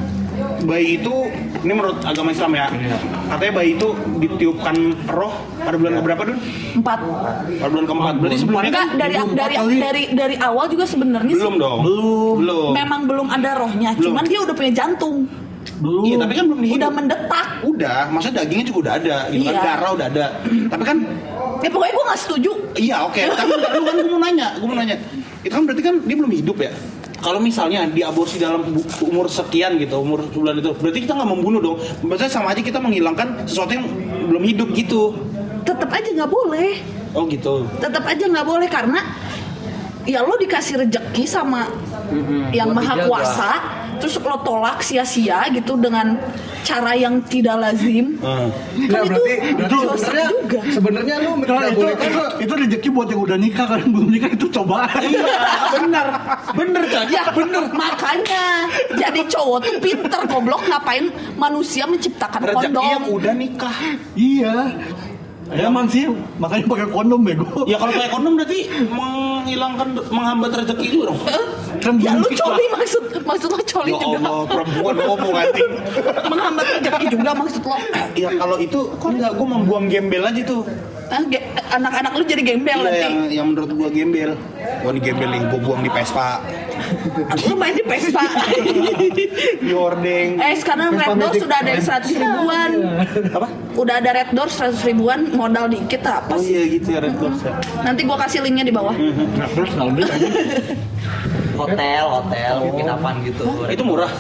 bayi 0.63 1.01
itu 1.01 1.15
ini 1.61 1.73
menurut 1.73 1.99
agama 2.05 2.31
Islam 2.31 2.53
ya. 2.57 2.67
Katanya 3.31 3.53
bayi 3.53 3.71
itu 3.77 3.89
ditiupkan 4.19 4.77
roh 5.09 5.35
pada 5.61 5.77
bulan 5.77 5.93
keberapa 6.01 6.23
dun? 6.29 6.39
Empat. 6.77 6.99
Pada 7.61 7.71
bulan 7.71 7.87
keempat. 7.87 8.15
Berarti 8.21 8.37
sebelumnya 8.39 8.71
Enggak 8.71 8.87
kan 8.87 8.89
dari 8.97 9.15
belum 9.15 9.31
dari 9.33 9.55
dari 9.81 10.03
dari 10.13 10.37
awal 10.41 10.67
juga 10.69 10.85
sebenarnya 10.85 11.35
sih 11.35 11.43
belum 11.43 11.57
dong. 11.57 11.79
Belum. 11.85 12.35
Belum. 12.41 12.71
memang 12.73 13.01
belum 13.09 13.27
ada 13.29 13.51
rohnya, 13.57 13.91
Belum. 13.97 14.13
cuman 14.13 14.25
dia 14.29 14.39
udah 14.43 14.55
punya 14.55 14.73
jantung. 14.73 15.17
Belum. 15.81 16.05
Iya, 16.09 16.17
tapi 16.21 16.33
kan 16.37 16.45
belum 16.49 16.61
dihidup. 16.61 16.79
Udah 16.81 16.91
mendetak. 16.93 17.47
Udah, 17.61 17.99
masa 18.09 18.29
dagingnya 18.33 18.67
juga 18.69 18.79
udah 18.89 18.95
ada, 18.97 19.17
gitu 19.29 19.45
kan 19.45 19.55
Iya. 19.55 19.63
darah 19.65 19.91
udah 19.93 20.07
ada. 20.09 20.27
Tapi 20.73 20.83
kan 20.85 20.97
Ya 21.61 21.69
pokoknya 21.69 21.93
gue 21.93 22.05
gak 22.09 22.21
setuju. 22.25 22.51
Iya 22.81 22.97
oke, 23.05 23.21
tapi 23.21 23.49
bentar 23.53 23.71
dulu 23.77 23.85
kan 23.85 23.95
gue 24.01 24.09
mau 24.09 24.21
nanya, 24.25 24.49
gue 24.57 24.65
mau 24.67 24.77
nanya. 24.81 24.97
Itu 25.45 25.53
kan 25.53 25.63
berarti 25.69 25.83
kan 25.85 25.95
dia 26.09 26.17
belum 26.17 26.33
hidup 26.33 26.57
ya? 26.57 26.73
Kalau 27.21 27.37
misalnya 27.37 27.85
diaborsi 27.85 28.41
dalam 28.41 28.65
umur 29.05 29.29
sekian 29.29 29.77
gitu, 29.77 30.01
umur 30.01 30.25
bulan 30.33 30.57
itu, 30.57 30.73
berarti 30.73 31.05
kita 31.05 31.13
nggak 31.13 31.31
membunuh 31.31 31.61
dong. 31.61 31.77
Berarti 32.01 32.33
sama 32.33 32.57
aja 32.57 32.65
kita 32.65 32.81
menghilangkan 32.81 33.45
sesuatu 33.45 33.77
yang 33.77 33.85
belum 34.29 34.43
hidup 34.49 34.73
gitu. 34.73 35.13
Tetap 35.69 35.93
aja 35.93 36.09
nggak 36.17 36.31
boleh. 36.33 36.81
Oh 37.13 37.29
gitu. 37.29 37.69
Tetap 37.77 38.05
aja 38.09 38.25
nggak 38.25 38.47
boleh 38.49 38.69
karena 38.73 39.05
ya 40.09 40.25
lo 40.25 40.41
dikasih 40.41 40.81
rejeki 40.87 41.29
sama 41.29 41.69
yang 42.57 42.73
buat 42.73 42.79
maha 42.81 42.95
dijaga. 42.97 43.09
kuasa, 43.09 43.51
terus 44.01 44.17
lo 44.17 44.41
tolak 44.41 44.81
sia-sia 44.81 45.45
gitu 45.53 45.77
dengan 45.77 46.17
cara 46.61 46.93
yang 46.93 47.21
tidak 47.23 47.57
lazim. 47.57 48.17
Hmm. 48.19 48.49
Nggak, 48.75 49.01
Kan 49.01 49.05
itu 49.07 49.21
berarti 49.55 49.77
dosa 49.77 49.97
sebenarnya 50.01 50.27
juga. 50.29 50.61
sebenarnya 50.71 51.15
lu 51.21 51.31
Kalau 51.41 51.61
itu, 51.63 51.77
boleh 51.77 51.95
itu, 51.97 52.21
itu 52.41 52.53
rezeki 52.57 52.89
buat 52.91 53.09
yang 53.09 53.23
udah 53.23 53.39
nikah 53.39 53.67
kan 53.69 53.81
belum 53.85 54.09
nikah 54.09 54.31
itu 54.31 54.47
cobaan. 54.51 55.03
Iya, 55.03 55.27
benar, 55.75 56.07
benar 56.53 56.83
tadi. 56.87 57.13
Ya 57.13 57.25
bener 57.31 57.65
makanya 57.71 58.45
jadi 58.93 59.21
cowok 59.27 59.59
tuh 59.61 59.75
pinter 59.79 60.23
goblok 60.27 60.63
ngapain 60.65 61.05
manusia 61.35 61.85
menciptakan 61.85 62.41
Rezeki 62.41 62.57
kondom 62.57 62.85
yang 62.85 63.05
udah 63.07 63.35
nikah. 63.35 63.77
iya. 64.15 64.57
Ya 65.51 65.67
emang 65.67 65.91
sih, 65.91 66.07
makanya 66.39 66.63
pakai 66.63 66.87
kondom 66.89 67.21
bego. 67.21 67.43
Ya 67.67 67.75
kalau 67.75 67.91
kayak 67.91 68.11
kondom 68.11 68.39
berarti 68.39 68.71
menghilangkan, 68.87 69.89
menghambat 70.07 70.51
rezeki 70.63 70.85
itu 70.87 70.99
dong. 71.03 71.19
Kan 71.83 71.99
ya 71.99 72.15
lu 72.15 72.29
coli 72.31 72.65
maksud 72.71 73.03
maksud 73.25 73.49
lo 73.51 73.59
coli 73.59 73.91
Ya 73.91 73.99
juga 73.99 74.19
Allah, 74.21 74.45
perempuan 74.47 74.95
ngomong 75.01 75.33
anjing. 75.35 75.71
menghambat 76.29 76.65
rezeki 76.71 76.90
juga 77.11 77.31
maksud 77.35 77.61
lo 77.61 77.77
Ya 78.15 78.31
kalau 78.33 78.57
itu 78.57 78.79
enggak, 78.97 79.35
gue 79.35 79.47
membuang 79.49 79.85
gembel 79.87 80.23
aja 80.25 80.43
tuh. 80.43 80.63
Ah, 81.11 81.19
anak-anak 81.73 82.13
lu 82.15 82.23
jadi 82.23 82.43
gembel 82.45 82.79
Iya, 82.79 82.87
nanti 82.87 83.03
yang, 83.03 83.15
yang 83.33 83.47
menurut 83.51 83.71
gua 83.75 83.91
gembel. 83.91 84.39
Wah 84.81 84.91
ini 84.91 85.01
gembel 85.01 85.29
nih, 85.29 85.43
gua 85.45 85.59
buang 85.61 85.83
di 85.83 85.91
Vespa. 85.91 86.39
lu 87.43 87.55
main 87.55 87.75
di 87.75 87.83
Vespa 87.83 88.23
Di 89.61 89.73
hordeng. 89.73 90.39
eh 90.39 90.55
sekarang 90.55 90.95
Red 90.95 91.13
Door 91.13 91.35
sudah 91.37 91.57
ada 91.59 91.71
yang 91.71 91.83
100 91.83 92.15
ribuan 92.17 92.71
Apa? 93.29 93.47
udah 93.75 93.95
ada 93.97 94.11
Red 94.13 94.31
Door 94.33 94.49
100 94.49 94.89
ribuan 94.89 95.19
modal 95.31 95.67
dikit 95.67 96.01
apa 96.03 96.31
Oh 96.31 96.41
sih 96.41 96.51
iya 96.53 96.63
gitu 96.71 96.89
ya 96.91 97.01
Red 97.01 97.17
Doors 97.17 97.41
ya. 97.41 97.53
nanti 97.83 98.01
gua 98.03 98.17
kasih 98.17 98.41
linknya 98.41 98.65
di 98.65 98.73
bawah 98.73 98.95
Nah, 98.97 99.49
terus 99.51 99.71
ngambil 99.73 100.07
aja. 100.07 100.29
Hotel, 101.55 102.05
hotel, 102.09 102.55
penginapan 102.67 103.15
gitu. 103.23 103.45
Itu 103.67 103.83
murah. 103.83 104.13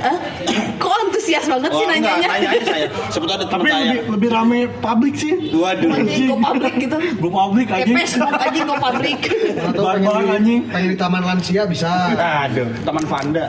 Eh, 0.00 0.16
kok 0.80 0.99
antusias 1.30 1.44
banget 1.46 1.70
sih 1.70 1.78
Oh, 1.80 1.86
enggak, 1.86 2.02
nanyanya 2.02 2.28
tanya 2.28 2.48
aja 2.50 2.66
saya. 2.66 2.86
Sebetulnya 3.08 3.36
ada 3.36 3.46
teman 3.46 3.54
Tapi 3.56 3.70
saya. 3.70 3.80
lebih, 3.80 3.98
lebih 4.10 4.28
rame 4.30 4.58
publik 4.80 5.14
sih. 5.14 5.32
Waduh. 5.52 5.90
Anjing, 5.92 6.26
go 6.26 6.36
public 6.36 6.72
gitu 6.76 6.96
Go 7.16 7.28
publik 7.30 7.66
kayak 7.66 7.86
aja. 7.86 7.92
Facebook 7.94 8.32
aja 8.32 8.60
go 8.60 8.76
public 8.76 9.18
atau 9.60 9.82
pengen 9.86 10.02
Barang 10.02 10.24
di, 10.24 10.34
anjing. 10.34 10.60
pengen 10.66 10.88
di 10.88 10.98
taman 10.98 11.22
lansia 11.22 11.62
bisa 11.64 11.90
Aduh, 12.16 12.68
teman 12.82 13.04
Vanda. 13.04 13.46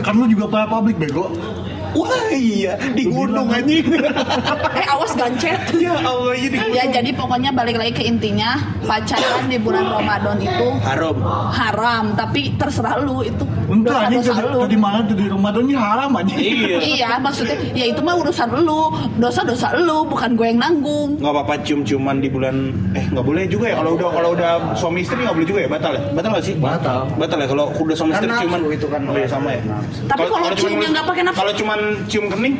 Kan 0.00 0.14
lu 0.14 0.24
juga 0.26 0.44
pernah 0.48 0.68
publik 0.70 0.96
bego. 0.96 1.26
Wah 1.92 2.28
iya, 2.30 2.72
di 2.90 3.04
gunung 3.04 3.48
anjing. 3.48 3.84
eh 4.72 4.86
awas 4.88 5.12
gancet 5.12 5.60
ya 5.76 5.92
Allah, 5.94 6.32
iya 6.32 6.48
di 6.48 6.56
gunung. 6.56 6.74
ya 6.74 6.84
jadi 6.90 7.10
pokoknya 7.12 7.50
balik 7.50 7.76
lagi 7.76 7.92
ke 7.92 8.02
intinya 8.02 8.56
pacaran 8.82 9.46
di 9.46 9.56
bulan 9.56 9.84
Ramadan 9.86 10.36
itu 10.38 10.66
Haram. 10.80 11.16
haram 11.50 12.04
tapi 12.12 12.52
terserah 12.54 12.96
lu 12.98 13.20
itu 13.20 13.44
Untuk 13.64 13.88
tadi, 13.88 14.20
tadi 14.20 14.76
mana 14.76 15.00
tuh 15.02 15.16
di 15.16 15.26
Ramadan 15.26 15.62
ini 15.64 15.74
haram 15.74 16.10
aja. 16.12 16.34
Iya. 16.34 16.76
iya 16.78 17.10
maksudnya 17.16 17.56
ya 17.72 17.86
itu 17.86 18.00
mah 18.00 18.16
urusan 18.16 18.48
lu 18.58 18.88
dosa-dosa 19.16 19.72
lu 19.78 20.04
bukan 20.04 20.32
gue 20.32 20.46
yang 20.46 20.60
nanggung 20.60 21.16
Nggak 21.16 21.32
apa-apa 21.32 21.54
cium-ciuman 21.62 22.20
di 22.20 22.28
bulan 22.28 22.56
eh 22.92 23.04
nggak 23.06 23.24
boleh 23.24 23.44
juga 23.46 23.72
ya 23.72 23.76
kalau 23.76 23.96
udah 23.96 24.08
kalau 24.10 24.28
udah 24.32 24.50
suami 24.74 25.00
istri 25.00 25.18
nggak 25.18 25.32
boleh 25.32 25.48
juga 25.48 25.60
ya 25.60 25.68
batal 25.68 25.92
ya 25.92 26.02
batal 26.12 26.28
nggak 26.30 26.44
sih 26.44 26.54
batal 26.56 26.98
batal 27.16 27.38
ya 27.38 27.48
kalau 27.48 27.64
udah 27.72 27.96
suami 27.96 28.10
istri 28.12 28.26
Kan 28.28 28.38
ciuman 28.38 28.60
itu 28.68 28.86
kan. 28.86 29.00
oh 29.04 29.14
iya 29.14 29.28
sama 29.28 29.48
ya 29.50 29.60
Tapi 30.04 30.24
kalau 30.24 30.46
ciumnya 30.54 30.88
nggak 30.90 31.06
pakai 31.06 31.22
nafsu? 31.24 31.38
kalau 31.38 31.52
cuman 31.54 31.80
cium 32.08 32.26
kening 32.30 32.56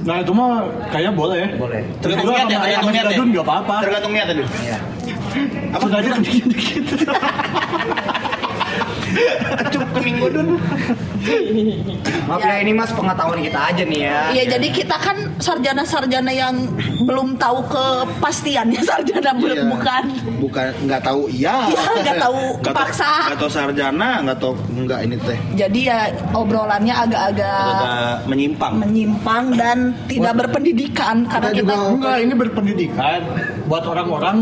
Nah 0.00 0.24
itu 0.24 0.32
mah 0.32 0.64
kayaknya 0.88 1.12
boleh 1.12 1.38
ya. 1.44 1.48
Boleh. 1.60 1.80
tergantung 2.00 2.32
niat 2.32 2.48
ya 2.48 2.56
tergantung 2.56 2.64
ayam 2.64 2.80
niat 2.88 3.04
ya 3.04 3.12
gadun 3.12 3.28
nggak 3.36 3.44
apa-apa. 3.44 3.76
tergantung 3.84 4.12
niat 4.16 4.26
ya? 4.32 4.34
Iya. 4.40 4.78
apa 5.70 5.84
Sudah 5.84 5.98
aja 6.00 6.10
dikit-dikit. 6.24 6.84
cium 9.66 9.88
kening 9.92 10.16
gue 10.18 10.30
dun 10.32 10.48
Maaf 12.22 12.40
ya 12.40 12.54
ini 12.58 12.72
mas 12.72 12.90
pengetahuan 12.90 13.38
kita 13.38 13.60
aja 13.66 13.82
nih 13.82 14.00
ya. 14.00 14.20
Iya 14.30 14.44
jadi 14.50 14.68
kita 14.72 14.96
kan 14.96 15.16
sarjana-sarjana 15.36 16.30
yang 16.30 16.54
belum 17.02 17.36
tahu 17.36 17.60
kepastiannya 17.66 18.80
sarjana 18.88 19.30
belum 19.34 19.52
Iya. 19.52 19.66
bukan 19.68 20.02
bukan 20.40 20.66
nggak 20.82 21.02
tahu 21.02 21.26
iya 21.28 21.66
Iya, 21.66 21.82
nggak 22.00 22.16
tahu 22.18 22.38
kepaksa. 22.62 23.10
nggak 23.26 23.38
tahu 23.38 23.50
sarjana 23.50 24.08
nggak 24.22 24.38
tahu 24.38 24.52
nggak 24.78 25.00
ini 25.02 25.16
teh 25.18 25.38
jadi 25.58 25.80
ya 25.82 25.98
obrolannya 26.32 26.94
agak-agak 26.94 27.60
agak 27.74 28.14
menyimpang 28.26 28.72
menyimpang 28.78 29.44
dan 29.54 29.78
tidak 30.06 30.34
berpendidikan 30.36 31.26
karena 31.26 31.50
Kita 31.50 31.58
kita 31.60 31.72
juga- 31.72 31.90
Enggak, 31.90 32.16
ini 32.20 32.34
berpendidikan 32.34 33.20
buat 33.66 33.84
orang-orang 33.84 34.36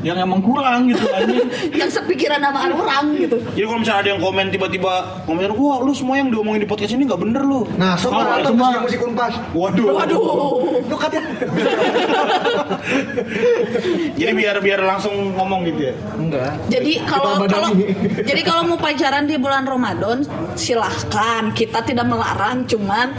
yang 0.00 0.16
emang 0.16 0.40
kurang 0.40 0.86
gitu 0.86 1.04
kan. 1.12 1.28
yang 1.70 1.88
sepikiran 1.88 2.38
sama 2.38 2.58
orang 2.66 3.04
gitu. 3.16 3.36
jadi 3.52 3.64
kalau 3.64 3.78
misalnya 3.78 4.00
ada 4.00 4.10
yang 4.10 4.20
komen 4.20 4.46
tiba-tiba 4.48 4.92
komentar 5.22 5.52
wah 5.52 5.78
lu 5.78 5.92
semua 5.92 6.16
yang 6.16 6.28
diomongin 6.28 6.60
di 6.60 6.68
podcast 6.68 6.92
ini 6.92 7.04
nggak 7.04 7.20
bener 7.20 7.42
lu. 7.42 7.64
Nah 7.74 7.94
sok 7.94 8.10
Oh, 8.10 8.24
itu 8.36 8.52
mah- 8.52 8.80
musik 8.80 9.00
unpas 9.00 9.34
waduh. 9.52 9.86
Waduh. 9.94 10.20
lu 10.82 10.96
katanya 10.96 11.30
jadi 14.16 14.32
biar 14.32 14.56
biar 14.58 14.80
langsung 14.82 15.12
ngomong 15.32 15.64
gitu 15.66 15.80
ya? 15.82 15.94
Enggak. 16.14 16.52
Jadi 16.68 16.92
kalau 17.02 17.32
kalau 17.42 17.68
jadi 18.28 18.40
kalau 18.42 18.62
mau 18.66 18.78
pacaran 18.78 19.24
di 19.24 19.36
bulan 19.36 19.64
Ramadan 19.64 20.24
silahkan. 20.54 21.52
Kita 21.52 21.82
tidak 21.82 22.06
melarang 22.06 22.64
cuman 22.64 23.12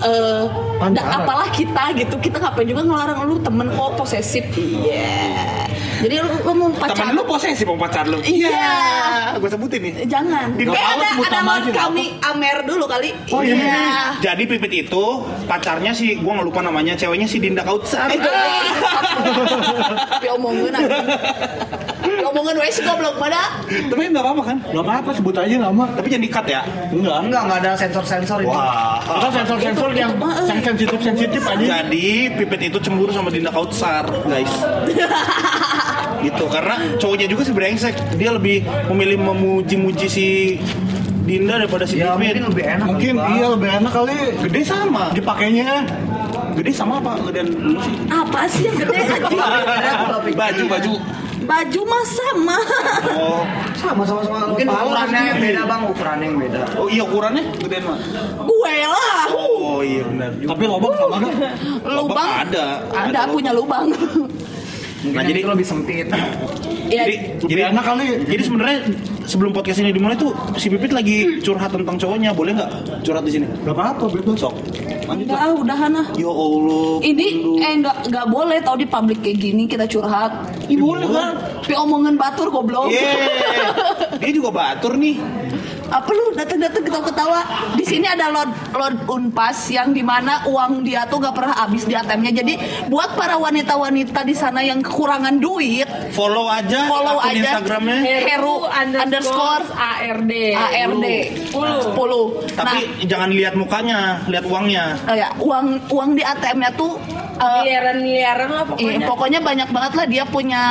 eh 0.00 0.44
da- 0.90 1.08
apalah 1.18 1.48
kita 1.48 1.92
gitu. 1.94 2.16
Kita 2.18 2.36
ngapain 2.38 2.64
juga 2.64 2.82
ngelarang 2.82 3.18
lu 3.24 3.36
temen 3.38 3.68
kok 3.68 3.90
posesif. 3.96 4.44
Iya. 4.52 5.60
Jadi 6.02 6.14
lu 6.42 6.52
mau 6.56 6.68
pacar. 6.74 6.96
Temen 6.96 7.14
lu 7.18 7.22
posesif 7.26 7.66
sama 7.66 7.78
pacar 7.86 8.04
lu. 8.08 8.18
Iya. 8.22 8.64
Gue 9.38 9.50
sebutin 9.50 9.80
nih. 9.82 9.92
Jangan. 10.06 10.46
Nggak 10.56 10.74
eh 10.76 10.86
ada 10.94 11.06
sebut 11.14 11.26
ada 11.26 11.36
nama 11.38 11.50
lawan 11.50 11.62
aja, 11.62 11.70
nggak 11.70 11.84
kami 11.86 12.04
Amer 12.22 12.56
dulu 12.66 12.84
kali. 12.88 13.10
Oh, 13.30 13.42
iya. 13.44 14.16
Jadi 14.20 14.42
Pipit 14.46 14.72
itu 14.86 15.04
pacarnya 15.46 15.92
si 15.92 16.16
gua 16.18 16.40
nggak 16.40 16.46
lupa 16.48 16.60
namanya, 16.64 16.94
ceweknya 16.96 17.26
si 17.28 17.38
Dinda 17.38 17.62
Kautsar. 17.66 18.08
Eh, 18.12 18.20
Tapi 20.18 20.26
omongin 20.32 20.72
aja. 20.72 20.98
Omongin 22.32 22.56
wes 22.64 22.80
goblok 22.80 23.20
pada. 23.20 23.60
Tapi 23.68 24.02
nggak 24.08 24.24
apa-apa 24.24 24.42
kan? 24.46 24.56
Gak 24.64 24.84
apa-apa 24.84 25.10
sebut 25.12 25.36
aja 25.36 25.54
nama. 25.60 25.84
Tapi 25.92 26.06
jangan 26.08 26.24
di-cut 26.24 26.46
ya. 26.48 26.62
Enggak. 26.88 27.18
Enggak, 27.28 27.42
enggak 27.44 27.58
ada 27.60 27.70
sensor-sensor. 27.76 28.38
Wah. 28.48 28.96
Kita 29.04 29.28
sensor-sensor 29.42 29.90
yang 29.92 30.12
yang 30.48 30.60
sensitif-sensitif 30.64 31.42
aja. 31.44 31.84
Jadi 31.84 32.32
Pipit 32.40 32.72
itu 32.72 32.78
cemburu 32.80 33.12
sama 33.12 33.28
Dinda 33.28 33.52
Kautsar, 33.52 34.08
guys. 34.24 34.52
gitu 36.22 36.44
karena 36.46 36.76
cowoknya 36.96 37.26
juga 37.26 37.42
sih 37.42 37.54
brengsek. 37.54 37.94
Dia 38.14 38.30
lebih 38.32 38.62
memilih 38.88 39.18
memuji-muji 39.20 40.06
si 40.06 40.26
Dinda 41.22 41.54
daripada 41.54 41.86
si 41.86 41.98
Ya 41.98 42.14
Pipit. 42.14 42.34
mungkin 42.34 42.44
lebih 42.50 42.64
enak. 42.66 42.86
Mungkin 42.88 43.14
kali, 43.14 43.30
iya 43.32 43.46
lebih 43.46 43.68
enak 43.72 43.92
kali 43.92 44.16
Gede 44.42 44.60
sama. 44.64 45.04
dipakainya. 45.12 45.70
Gede 46.52 46.70
sama 46.70 46.98
apa? 46.98 47.14
Gedean 47.30 47.46
lu 47.48 47.78
sih. 47.78 47.94
Apa 48.08 48.40
sih 48.44 48.62
yang 48.66 48.76
gede 48.76 48.98
baju 50.36 50.64
baju. 50.68 50.92
Baju 51.42 51.80
mah 51.82 52.04
sama. 52.06 52.58
Oh, 53.12 53.42
Sama 53.74 54.06
sama 54.06 54.22
sama 54.22 54.46
Mungkin 54.46 54.62
kepala 54.62 54.82
ukurannya 54.86 55.20
yang 55.26 55.38
beda 55.42 55.62
bang, 55.66 55.80
ukurannya 55.90 56.26
yang 56.26 56.38
beda. 56.38 56.60
oh 56.78 56.86
iya 56.86 57.02
ukurannya 57.02 57.42
gedean 57.58 57.82
mah. 57.82 57.98
Gue 58.42 58.76
lah. 58.86 59.22
Oh 59.34 59.78
iya 59.82 60.02
benar. 60.06 60.30
Tapi 60.38 60.64
lobang 60.66 60.94
sama 60.94 61.16
kan? 61.18 61.34
Lubang 61.82 62.30
ada. 62.46 62.66
Ada 62.94 63.20
punya 63.26 63.50
lubang. 63.50 63.90
Mungkin 65.02 65.18
Nah, 65.18 65.24
jadi- 65.26 65.42
itu 65.42 65.50
lebih 65.50 65.66
sempit. 65.66 66.06
Ya, 66.86 67.08
Jadi 67.08 67.16
jadi 67.42 67.60
enak 67.72 67.84
kali. 67.84 68.06
Jadi 68.28 68.42
sebenarnya 68.44 68.78
sebelum 69.24 69.50
podcast 69.50 69.80
ini 69.80 69.90
dimulai 69.90 70.14
tuh 70.14 70.30
si 70.54 70.68
Pipit 70.68 70.92
lagi 70.92 71.40
curhat 71.40 71.72
tentang 71.72 71.96
cowoknya, 71.96 72.30
boleh 72.30 72.52
nggak 72.52 72.70
curhat 73.02 73.24
di 73.24 73.32
sini? 73.32 73.46
Gak 73.64 73.72
apa-apa 73.72 74.04
bebas. 74.12 74.38
Sok. 74.38 74.54
Lanjut 75.02 75.26
udah 75.26 75.34
lah. 75.34 75.48
ah, 75.48 75.52
udahan 75.56 75.92
ah. 75.98 76.06
Ya 76.14 76.30
Allah. 76.30 76.92
Ini 77.02 77.26
eh 77.58 77.72
nggak 77.80 77.96
nggak 78.08 78.26
boleh 78.28 78.58
tau 78.62 78.76
di 78.76 78.86
publik 78.86 79.18
kayak 79.20 79.38
gini 79.40 79.64
kita 79.66 79.88
curhat. 79.88 80.30
Ih, 80.68 80.78
boleh 80.78 81.08
kan? 81.08 81.34
Tapi 81.64 81.74
omongan 81.74 82.14
batur 82.14 82.52
goblok. 82.52 82.92
Yeay. 82.92 83.26
Dia 84.22 84.30
juga 84.30 84.50
batur 84.52 84.94
nih. 84.94 85.16
Apa 85.92 86.08
lu 86.08 86.32
datang-datang 86.32 86.82
ketawa-ketawa? 86.82 87.40
Di 87.76 87.84
sini 87.84 88.08
ada 88.08 88.32
load 88.32 88.48
load 88.72 88.96
unpas 89.06 89.68
yang 89.68 89.92
di 89.92 90.00
mana 90.00 90.40
uang 90.48 90.80
dia 90.80 91.04
tuh 91.04 91.20
gak 91.20 91.36
pernah 91.36 91.52
habis 91.54 91.84
di 91.84 91.92
ATM-nya. 91.92 92.32
Jadi 92.32 92.54
buat 92.88 93.12
para 93.12 93.36
wanita-wanita 93.36 94.24
di 94.24 94.32
sana 94.32 94.64
yang 94.64 94.80
kekurangan 94.80 95.36
duit, 95.36 95.84
Follow 96.16 96.48
aja 96.48 96.88
follow 96.88 97.20
akun 97.20 97.28
aja 97.36 97.60
Instagramnya. 97.60 97.96
Heru 98.24 98.56
underscore 98.64 99.64
ARD. 99.70 100.32
ARD 100.56 101.06
10. 101.52 102.56
Tapi 102.56 102.78
jangan 103.04 103.30
lihat 103.30 103.52
mukanya, 103.52 104.24
lihat 104.26 104.44
uangnya. 104.48 104.96
Nah, 105.04 105.12
ya, 105.12 105.28
uang 105.36 105.92
uang 105.92 106.16
di 106.16 106.22
ATM-nya 106.24 106.72
tuh 106.72 106.96
eh, 107.36 107.60
Miliaran-miliaran 107.64 108.48
lah 108.48 108.64
Iya, 108.64 108.96
pokoknya. 108.96 109.06
pokoknya 109.08 109.40
banyak 109.42 109.68
banget 109.68 109.92
lah 109.92 110.06
dia 110.08 110.24
punya 110.24 110.62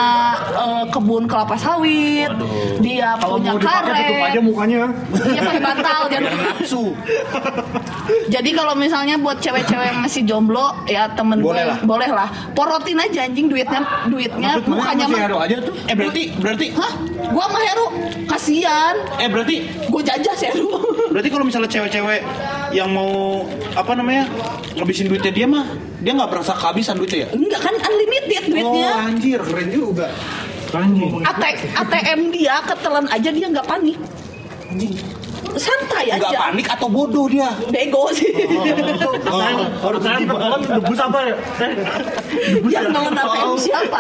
eh, 0.56 0.84
kebun 0.90 1.24
kelapa 1.30 1.56
sawit, 1.58 2.32
dia 2.82 3.18
Kalau 3.18 3.38
punya 3.38 3.52
tutup 3.54 3.70
aja 3.70 3.94
karet, 3.94 4.42
mukanya. 4.42 4.82
Dia 5.12 5.41
pakai 5.41 5.62
bantal. 5.62 6.02
Biar 6.08 6.21
Jadi, 6.21 6.38
nafsu. 6.38 6.84
jadi 8.28 8.50
kalau 8.52 8.74
misalnya 8.74 9.15
buat 9.15 9.38
cewek-cewek 9.38 9.86
yang 9.88 10.00
masih 10.00 10.21
jomblo, 10.24 10.74
ya 10.86 11.08
temen 11.10 11.39
Boleh 11.39 11.63
gue 11.63 11.69
lah. 11.69 11.78
boleh 11.82 12.10
lah. 12.10 12.28
Porotin 12.52 12.97
aja 12.97 13.24
anjing 13.24 13.47
duitnya, 13.47 13.82
duitnya 14.06 14.60
mukanya 14.63 15.06
mah. 15.06 15.19
hero 15.19 15.38
aja 15.38 15.56
tuh. 15.60 15.74
Eh 15.86 15.93
berarti 15.93 16.24
berarti 16.36 16.65
Hah? 16.74 16.93
Gua 17.32 17.45
mah 17.47 17.62
Heru, 17.62 17.88
kasihan. 18.26 18.95
eh 19.15 19.28
berarti 19.28 19.56
Gue 19.88 20.02
jajah 20.02 20.36
Heru. 20.41 20.67
berarti 21.12 21.30
kalau 21.30 21.43
misalnya 21.43 21.69
cewek-cewek 21.69 22.21
yang 22.71 22.89
mau 22.89 23.43
apa 23.74 23.91
namanya 23.93 24.28
ngabisin 24.74 25.08
duitnya 25.08 25.30
dia 25.30 25.45
mah 25.45 25.67
dia 26.00 26.12
nggak 26.12 26.30
berasa 26.30 26.52
kehabisan 26.54 26.95
duitnya 26.95 27.28
ya? 27.28 27.30
Enggak 27.32 27.62
kan 27.62 27.74
unlimited 27.78 28.43
duitnya. 28.47 28.89
Oh 28.89 29.06
anjir 29.06 29.39
keren 29.39 29.69
juga. 29.69 30.08
Anjing. 30.71 31.19
AT, 31.21 31.43
ATM 31.76 32.32
dia 32.32 32.56
ketelan 32.63 33.04
aja 33.06 33.28
dia 33.28 33.43
nggak 33.45 33.67
panik. 33.67 34.00
Santai 35.52 36.16
Nggak 36.16 36.32
aja. 36.32 36.40
panik 36.48 36.68
atau 36.70 36.88
bodoh 36.88 37.28
dia? 37.28 37.52
Bego 37.68 38.08
sih. 38.16 38.32
Harus 39.82 40.00
saya 40.00 40.24
bakalan 40.24 40.60
debus 40.64 41.00
apa 41.02 41.20
ya? 41.22 41.36
Eh, 41.60 41.72
Debus 42.56 42.72
yang 42.72 42.88
ya? 42.88 42.94
nelen 42.94 43.16
ATM 43.16 43.52
siapa. 43.60 43.98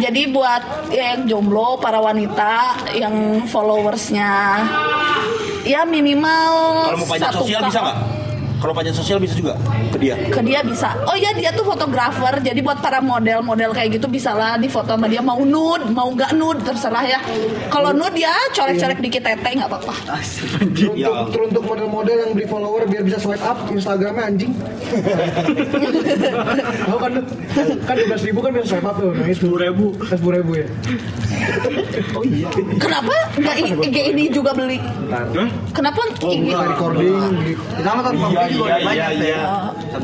Jadi 0.00 0.22
buat 0.32 0.62
yang 0.88 1.28
jomblo 1.28 1.76
para 1.76 2.00
wanita 2.00 2.80
yang 2.94 3.44
followersnya 3.44 4.64
ya 5.60 5.84
minimal 5.84 6.52
Kalau 6.88 6.98
mau 6.98 7.08
pajak 7.10 7.28
satu 7.28 7.44
sosial 7.44 7.60
bisa 7.68 7.80
nggak? 7.84 7.98
Kalau 8.60 8.72
pajak 8.72 8.92
sosial 8.92 9.16
bisa 9.16 9.32
juga 9.34 9.56
ke 9.88 9.98
dia. 9.98 10.14
ke 10.28 10.40
dia 10.40 10.60
bisa 10.60 10.92
oh 11.02 11.14
ya 11.14 11.32
dia 11.32 11.50
tuh 11.50 11.64
fotografer 11.64 12.38
jadi 12.38 12.60
buat 12.60 12.78
para 12.78 13.00
model-model 13.00 13.72
kayak 13.72 13.96
gitu 13.96 14.06
bisa 14.06 14.30
lah 14.32 14.54
di 14.54 14.68
foto 14.68 14.92
sama 14.92 15.06
dia 15.06 15.20
mau 15.20 15.40
nude 15.40 15.88
mau 15.88 16.08
nggak 16.08 16.32
nude 16.32 16.60
terserah 16.60 17.02
ya 17.02 17.20
kalau 17.68 17.90
nude 17.90 18.16
ya 18.16 18.30
colek-colek 18.50 19.00
dikit 19.00 19.22
tete 19.22 19.48
nggak 19.50 19.66
apa-apa 19.66 19.94
Teruntuk, 20.60 20.92
Ya. 20.94 21.08
teruntuk 21.28 21.64
model-model 21.64 22.16
yang 22.18 22.30
beli 22.30 22.44
follower 22.44 22.84
biar 22.84 23.00
bisa 23.00 23.16
swipe 23.16 23.40
up 23.40 23.56
Instagramnya 23.66 24.24
anjing. 24.26 24.52
Tahu 26.86 26.98
kan? 26.98 27.12
Kan 27.80 27.94
12 27.96 28.26
ribu 28.26 28.38
kan 28.40 28.50
bisa 28.52 28.66
swipe 28.68 28.84
up 28.84 28.96
tuh. 28.96 29.10
Nah 29.10 29.24
itu 29.24 29.48
10 29.48 29.56
ribu. 29.62 29.86
10 29.98 30.36
ribu 30.36 30.52
ya. 30.54 30.66
kenapa 32.76 33.10
nggak 33.34 33.56
IG 33.80 33.96
ini 34.12 34.24
juga 34.28 34.52
beli 34.52 34.76
kenapa 35.72 35.98
IG 36.20 36.46
Kita 36.46 36.66
recording. 36.68 37.16
beli- 37.32 37.58
Kita 37.58 37.90
mah 37.90 38.02
juga 38.50 38.64
udah 38.70 38.80
banyak 38.82 39.08
ya. 39.22 39.40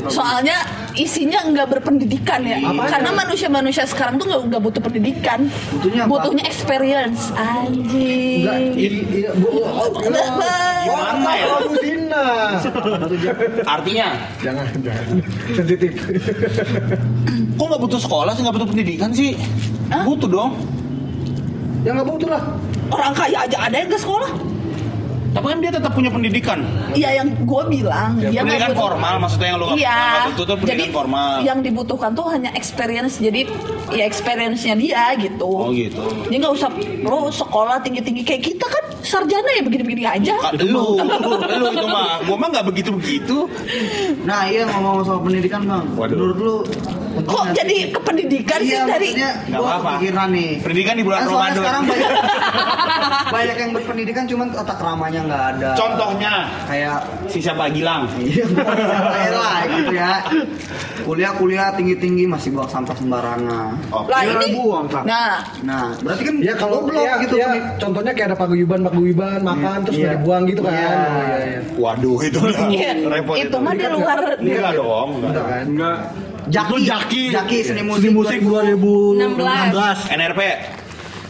Soalnya 0.07 0.57
isinya 0.97 1.39
nggak 1.45 1.67
berpendidikan 1.77 2.41
ya. 2.41 2.57
Karena 2.89 3.11
manusia-manusia 3.13 3.85
sekarang 3.85 4.17
tuh 4.17 4.27
nggak 4.47 4.61
butuh 4.61 4.81
pendidikan. 4.81 5.47
Butuhnya 5.75 6.07
apa? 6.07 6.11
Butuhnya 6.11 6.43
experience. 6.47 7.29
Anjing. 7.37 8.43
Enggak, 8.47 8.59
iya, 9.13 9.31
bu, 9.35 9.47
oh. 9.61 9.87
Gimana 10.01 11.31
ya? 11.35 11.47
Artinya 13.67 14.07
Jangan, 14.41 14.65
jangan. 14.81 15.05
Sensitif. 15.53 15.91
kok 17.57 17.65
nggak 17.65 17.81
butuh 17.81 17.99
sekolah 18.01 18.31
sih 18.33 18.41
nggak 18.45 18.55
butuh 18.55 18.69
pendidikan 18.69 19.09
sih? 19.13 19.37
Butuh 20.05 20.29
dong. 20.29 20.51
Ya 21.85 21.93
nggak 21.93 22.07
butuh 22.07 22.29
lah. 22.31 22.41
Orang 22.87 23.11
kaya 23.11 23.43
aja 23.43 23.57
ada 23.67 23.75
yang 23.75 23.91
ke 23.91 23.99
sekolah. 23.99 24.56
Tapi 25.37 25.45
kan 25.47 25.59
dia 25.61 25.69
tetap 25.69 25.91
punya 25.93 26.09
pendidikan. 26.09 26.65
Iya 26.91 27.09
yang 27.15 27.29
gue 27.37 27.63
bilang 27.69 28.17
dia 28.17 28.33
nggak 28.33 28.41
pendidikan 28.41 28.69
butuh- 28.69 28.81
formal 28.81 29.13
maksudnya 29.21 29.47
yang 29.47 29.59
lo 29.59 29.67
Iya. 29.71 29.99
butuh 30.25 30.43
tuh 30.43 30.55
pendidikan 30.57 30.81
Jadi 30.81 30.85
formal. 30.91 31.33
yang 31.45 31.59
dibutuhkan 31.61 32.11
tuh 32.11 32.25
hanya 32.27 32.49
experience. 32.51 33.13
Jadi 33.17 33.45
ya 33.91 34.03
experience-nya 34.03 34.73
dia 34.75 35.03
gitu. 35.15 35.45
Oh 35.45 35.69
gitu. 35.69 36.01
Jadi 36.25 36.35
nggak 36.35 36.53
usah 36.53 36.69
lo 36.99 37.29
sekolah 37.29 37.77
tinggi-tinggi 37.79 38.25
kayak 38.25 38.43
kita 38.43 38.65
kan 38.65 38.83
sarjana 38.99 39.49
ya 39.53 39.61
begini-begini 39.61 40.03
aja. 40.03 40.33
Lu, 40.67 40.97
lu 40.97 41.65
itu 41.69 41.87
mah, 41.87 42.19
gua 42.25 42.35
mah 42.35 42.49
nggak 42.49 42.65
begitu 42.65 42.89
begitu. 42.91 43.37
Nah 44.23 44.45
iya 44.45 44.65
ngomong 44.67 45.05
soal 45.05 45.21
pendidikan 45.21 45.61
bang. 45.63 45.85
Menurut 45.87 46.37
lu 46.37 46.55
Kok 47.19 47.45
jadi 47.51 47.77
sih? 47.79 47.89
ke 47.89 47.99
pendidikan 47.99 48.59
sih 48.59 48.69
Iya 48.69 48.83
dari 48.85 49.09
gua 49.15 49.29
apa-apa. 49.57 49.89
kepikiran 49.95 50.27
nih. 50.29 50.51
Pendidikan 50.59 50.93
di 50.93 51.03
bulan 51.03 51.17
Kan 51.17 51.25
soalnya 51.25 51.37
Ramadan. 51.39 51.57
sekarang 51.57 51.83
banyak 51.83 52.09
banyak 53.35 53.57
yang 53.57 53.71
berpendidikan 53.71 54.23
cuman 54.25 54.47
otak 54.53 54.77
ramanya 54.77 55.19
nggak 55.23 55.43
ada. 55.51 55.69
Contohnya 55.73 56.33
Kayak 56.65 56.97
si 57.25 57.37
siapa 57.39 57.69
Gilang. 57.69 58.05
Iya, 58.17 58.43
kayak 59.13 59.31
lah 59.33 59.57
gitu 59.71 59.91
ya. 59.93 60.13
Kuliah-kuliah 60.99 61.71
tinggi-tinggi 61.71 62.25
masih 62.25 62.51
buang 62.51 62.67
sampah 62.67 62.93
sembarangan. 62.93 63.71
lah 63.87 64.21
Iya, 64.21 64.33
ini. 64.37 64.47
buang, 64.53 64.85
Kak. 64.85 65.03
Nah, 65.03 65.39
Nah, 65.63 65.95
berarti 65.97 66.23
kan 66.23 66.35
Ya 66.39 66.53
kalau 66.53 66.81
goblok 66.81 67.01
ya, 67.01 67.13
gitu. 67.19 67.35
ya, 67.37 67.47
contohnya 67.77 68.11
kayak 68.11 68.27
ada 68.27 68.37
paguyuban 68.37 68.79
paguyuban 68.81 69.39
makan 69.41 69.77
terus 69.83 69.97
Iya. 69.97 70.11
dibuang 70.15 70.43
gitu 70.45 70.61
kan. 70.61 70.73
Iya. 70.73 70.87
Oh, 70.87 71.23
iya, 71.23 71.37
iya. 71.39 71.59
Waduh 71.77 72.17
itu 72.19 72.39
iya, 72.69 72.91
repot 73.01 73.35
itu 73.35 73.57
mah 73.57 73.73
di 73.73 73.85
luar 73.85 74.19
Enggak 74.37 74.71
dong. 74.73 75.09
Enggak 75.21 75.45
kan? 75.45 75.63
Enggak. 75.65 75.97
Jaki, 76.47 76.77
Jaki. 76.87 77.21
Jaki 77.29 77.57
seni 77.59 77.83
musik, 77.83 78.07
Seni 78.07 78.15
musik 78.15 78.39
2016. 78.39 80.15
NRP 80.15 80.41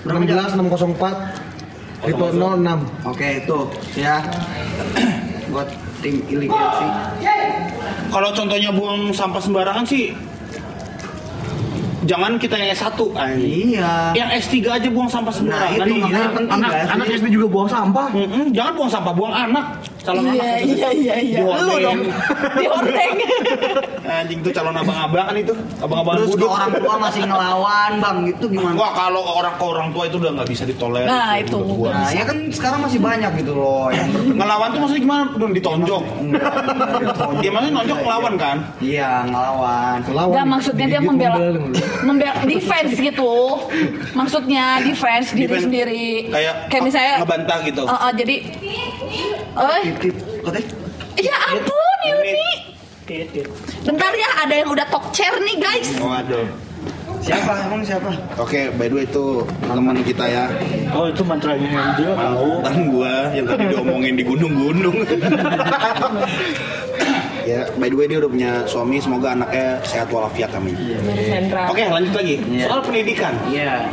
16 0.06 0.56
604 0.56 2.06
Tipe 2.06 2.26
06 2.30 3.10
Oke, 3.10 3.28
itu 3.42 3.60
ya. 3.98 4.22
Buat 5.52 5.68
tim 6.00 6.22
iligensi. 6.30 6.86
Kalau 8.08 8.30
contohnya 8.32 8.70
buang 8.70 9.10
sampah 9.10 9.42
sembarangan 9.42 9.84
sih 9.84 10.14
Jangan 12.08 12.40
kita 12.40 12.56
yang 12.56 12.72
S1 12.72 12.96
anjing. 13.12 13.76
Iya. 13.76 14.16
Yang 14.16 14.30
S3 14.48 14.54
aja 14.70 14.88
buang 14.88 15.10
sampah 15.12 15.28
Nah, 15.28 15.36
sembarangan. 15.36 15.76
itu 15.76 15.94
makanya 16.00 16.30
penting 16.32 16.56
Anak 16.56 16.72
anak 16.88 17.06
sih? 17.06 17.18
SD 17.20 17.26
juga 17.36 17.48
buang 17.52 17.68
sampah. 17.68 18.08
Mm-mm, 18.16 18.44
jangan 18.56 18.72
buang 18.80 18.88
sampah, 18.88 19.12
buang 19.12 19.36
anak. 19.36 19.66
Calon 20.08 20.24
Iya 20.24 20.32
anak 20.32 20.60
iya 20.66 20.90
iya 20.90 21.16
iya. 21.20 21.40
Lu 21.44 21.76
dong. 21.78 22.00
Dihordeng. 22.56 23.14
anjing 24.18 24.40
tuh 24.40 24.52
calon 24.52 24.72
abang-abang 24.74 25.26
kan 25.26 25.36
itu 25.36 25.52
abang-abang 25.78 26.16
Terus 26.18 26.30
buduk 26.32 26.50
orang 26.50 26.72
tua 26.74 26.96
masih 26.98 27.22
ngelawan 27.22 27.92
bang, 28.00 28.18
itu 28.26 28.46
gimana? 28.48 28.74
wah 28.74 28.92
kalau 28.96 29.22
orang 29.22 29.54
ke 29.54 29.66
orang 29.66 29.88
tua 29.92 30.04
itu 30.06 30.16
udah 30.18 30.32
nggak 30.34 30.48
bisa 30.48 30.64
ditolerir 30.64 31.06
Nah, 31.06 31.36
itu. 31.36 31.58
gua. 31.60 31.92
Nah 31.92 32.10
ya 32.10 32.24
kan 32.24 32.38
sekarang 32.48 32.80
masih 32.82 33.00
banyak 33.00 33.32
gitu 33.36 33.52
loh 33.52 33.92
yang 33.92 34.08
ngelawan 34.32 34.68
tuh 34.72 34.80
maksudnya 34.80 35.04
gimana 35.04 35.24
belum 35.34 35.52
ditonjok 35.54 36.04
dia 37.38 37.52
maksudnya 37.52 37.76
nonjok 37.76 37.98
ngelawan 38.00 38.34
kan 38.36 38.58
Iya 38.80 39.12
ngelawan. 39.26 39.98
Lawan. 40.08 40.30
Enggak 40.30 40.48
maksudnya 40.48 40.86
dia 40.88 41.02
membela 41.02 41.38
membela 42.02 42.34
defense 42.44 42.96
gitu. 42.96 43.34
Maksudnya 44.14 44.82
defense 44.82 45.28
diri 45.32 45.46
Defense. 45.46 45.64
sendiri. 45.64 46.08
Kayak 46.30 46.56
kayak 46.70 46.84
misalnya 46.84 47.14
ngebantah 47.22 47.58
gitu. 47.64 47.84
Jadi 48.16 48.36
katanya 50.46 50.68
ya 51.18 51.36
ampun 51.54 51.98
Yuni. 52.08 52.52
Bentar 53.88 54.12
ya 54.12 54.30
ada 54.44 54.56
yang 54.56 54.70
udah 54.72 54.86
talk 54.92 55.16
chair 55.16 55.32
nih 55.40 55.58
guys. 55.64 55.90
waduh 56.04 56.48
siapa 57.28 57.54
emang 57.68 57.82
siapa? 57.84 58.12
Oke, 58.40 58.72
by 58.80 58.88
the 58.88 58.96
way 58.96 59.06
itu 59.06 59.26
teman 59.68 60.00
kita 60.04 60.26
ya. 60.28 60.46
Oh 60.96 61.12
itu 61.12 61.22
mantranya 61.28 61.68
Angel 61.68 62.16
tahu. 62.16 62.52
Mantan 62.64 62.78
gua 62.88 63.14
yang 63.36 63.46
tadi 63.50 63.64
diomongin 63.68 64.14
di 64.16 64.24
gunung-gunung. 64.24 64.96
ya, 67.52 67.68
by 67.76 67.88
the 67.92 67.98
way 68.00 68.06
dia 68.08 68.18
udah 68.24 68.32
punya 68.32 68.52
suami, 68.64 68.98
semoga 69.04 69.36
anaknya 69.36 69.84
sehat 69.84 70.08
walafiat 70.08 70.56
amin. 70.56 70.76
Hendra. 71.28 71.68
Oke, 71.68 71.84
lanjut 71.84 72.14
lagi. 72.16 72.36
Soal 72.64 72.80
pendidikan. 72.80 73.34
Iya. 73.52 73.92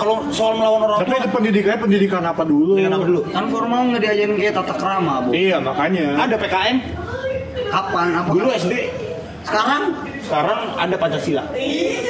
Kalau 0.00 0.24
soal 0.32 0.56
melawan 0.56 0.80
orang 0.88 0.98
Tapi 1.04 1.12
tua, 1.12 1.20
itu 1.20 1.28
pendidikannya 1.28 1.78
pendidikan 1.78 2.22
apa 2.24 2.42
dulu? 2.42 2.72
dengan 2.72 2.96
apa 2.96 3.04
dulu? 3.04 3.20
Kan 3.28 3.44
formal 3.52 3.80
nggak 3.92 4.00
diajarin 4.00 4.36
kayak 4.40 4.54
tata 4.56 4.74
kerama 4.80 5.12
bu. 5.20 5.30
Iya 5.30 5.56
makanya. 5.60 6.06
Ada 6.16 6.36
PKN, 6.40 6.76
Kapan? 7.68 8.06
Apa? 8.16 8.28
dulu 8.32 8.48
SD, 8.50 8.72
Sekarang 9.44 9.82
sekarang 10.20 10.60
ada 10.74 10.96
Pancasila. 10.96 11.44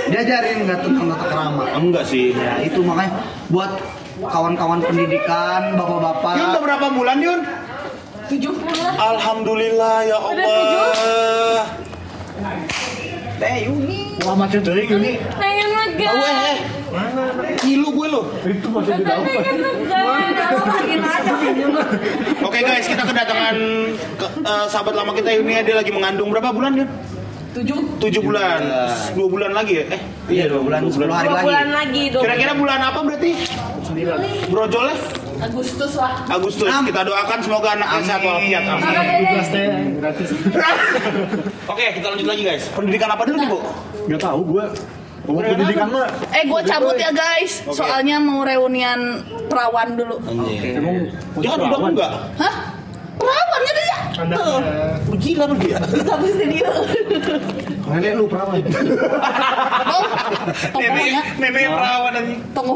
diajarin 0.07 0.57
nggak 0.65 0.79
tentang 0.87 1.07
tata 1.11 1.27
kerama? 1.27 1.63
Enggak 1.75 2.05
sih. 2.07 2.31
Ya 2.31 2.63
itu 2.63 2.79
makanya 2.81 3.11
buat 3.51 3.71
kawan-kawan 4.23 4.81
pendidikan, 4.81 5.75
bapak-bapak. 5.75 6.35
Yun 6.39 6.47
udah 6.55 6.63
berapa 6.63 6.87
bulan 6.95 7.19
Yun? 7.19 7.41
70 8.31 8.47
lah. 8.79 8.95
Alhamdulillah 9.19 9.97
ya 10.07 10.19
Allah. 10.23 11.80
Eh 13.41 13.57
Yuni. 13.65 14.21
Wah 14.21 14.37
macam 14.37 14.61
tuh 14.61 14.77
ini. 14.77 15.17
Pengen 15.17 15.69
lega. 15.73 16.07
Tahu 16.07 16.21
eh, 16.21 16.37
eh. 16.45 16.59
Ngilu 17.65 17.89
gue 17.89 18.07
lo. 18.13 18.23
Itu 18.45 18.69
masih 18.69 18.93
di 19.01 19.05
dalam. 19.05 19.25
Pengen 19.25 19.57
lega. 19.59 20.01
Oke 22.45 22.59
guys, 22.61 22.85
kita 22.85 23.03
kedatangan 23.03 23.57
ke, 24.17 24.27
eh, 24.45 24.67
sahabat 24.69 24.93
lama 24.93 25.17
kita 25.17 25.33
Yuni 25.33 25.57
dia 25.63 25.73
lagi 25.73 25.89
mengandung 25.89 26.29
berapa 26.29 26.53
bulan 26.53 26.77
Yun? 26.77 26.89
Tujuh. 27.51 27.99
Tujuh 27.99 28.23
bulan, 28.23 28.63
dua 29.19 29.27
bulan 29.27 29.51
lagi 29.51 29.83
ya? 29.83 29.85
Eh, 29.91 30.01
Iya 30.31 30.45
dua 30.47 30.63
bulan, 30.63 30.87
sepuluh 30.87 31.11
hari 31.11 31.27
Dua 31.27 31.35
lagi. 31.35 31.47
bulan 31.51 31.67
lagi 31.75 32.03
kira-kira 32.15 32.53
bulan 32.55 32.79
apa 32.79 32.99
berarti? 33.03 33.31
Brojolnya 34.47 34.95
Agustus 35.41 35.93
lah. 35.97 36.13
Agustus. 36.29 36.69
Kita 36.69 37.01
doakan 37.05 37.39
semoga 37.41 37.69
anaknya 37.73 38.01
sehat 38.05 38.21
walafiat. 38.25 38.63
Amin. 38.69 40.01
Oke, 41.73 41.85
kita 41.97 42.07
lanjut 42.13 42.29
lagi 42.29 42.43
guys. 42.45 42.65
Pendidikan 42.77 43.09
apa 43.13 43.23
dulu 43.25 43.37
nih 43.41 43.49
bu? 43.49 43.59
Gak 44.13 44.21
tahu 44.21 44.41
gue. 44.57 44.65
Mau 45.29 45.41
pendidikan 45.41 45.89
mah. 45.93 46.09
Eh 46.33 46.45
gue 46.49 46.61
cabut 46.65 46.97
ya 46.97 47.11
guys. 47.13 47.63
Oke. 47.65 47.77
Soalnya 47.81 48.17
mau 48.21 48.43
reunian 48.45 49.23
perawan 49.49 49.97
dulu. 49.97 50.17
Emang 50.27 50.97
Dia 51.41 51.49
kan 51.55 51.59
udah 51.61 51.79
enggak? 51.89 52.13
Hah? 52.41 52.55
Perawannya 53.21 53.73
dia. 53.77 53.99
Tuh. 54.33 54.59
Gila 55.21 55.45
lu 55.53 55.57
dia. 55.61 55.79
Tapi 55.81 56.29
dia. 56.49 56.71
Nenek 57.91 58.13
lu 58.17 58.25
perawan. 58.31 58.59
Oh, 59.91 60.05
tokonya. 60.73 61.23
nenek 61.37 61.65
perawan 61.69 62.13
aja. 62.17 62.35
Tunggu. 62.57 62.75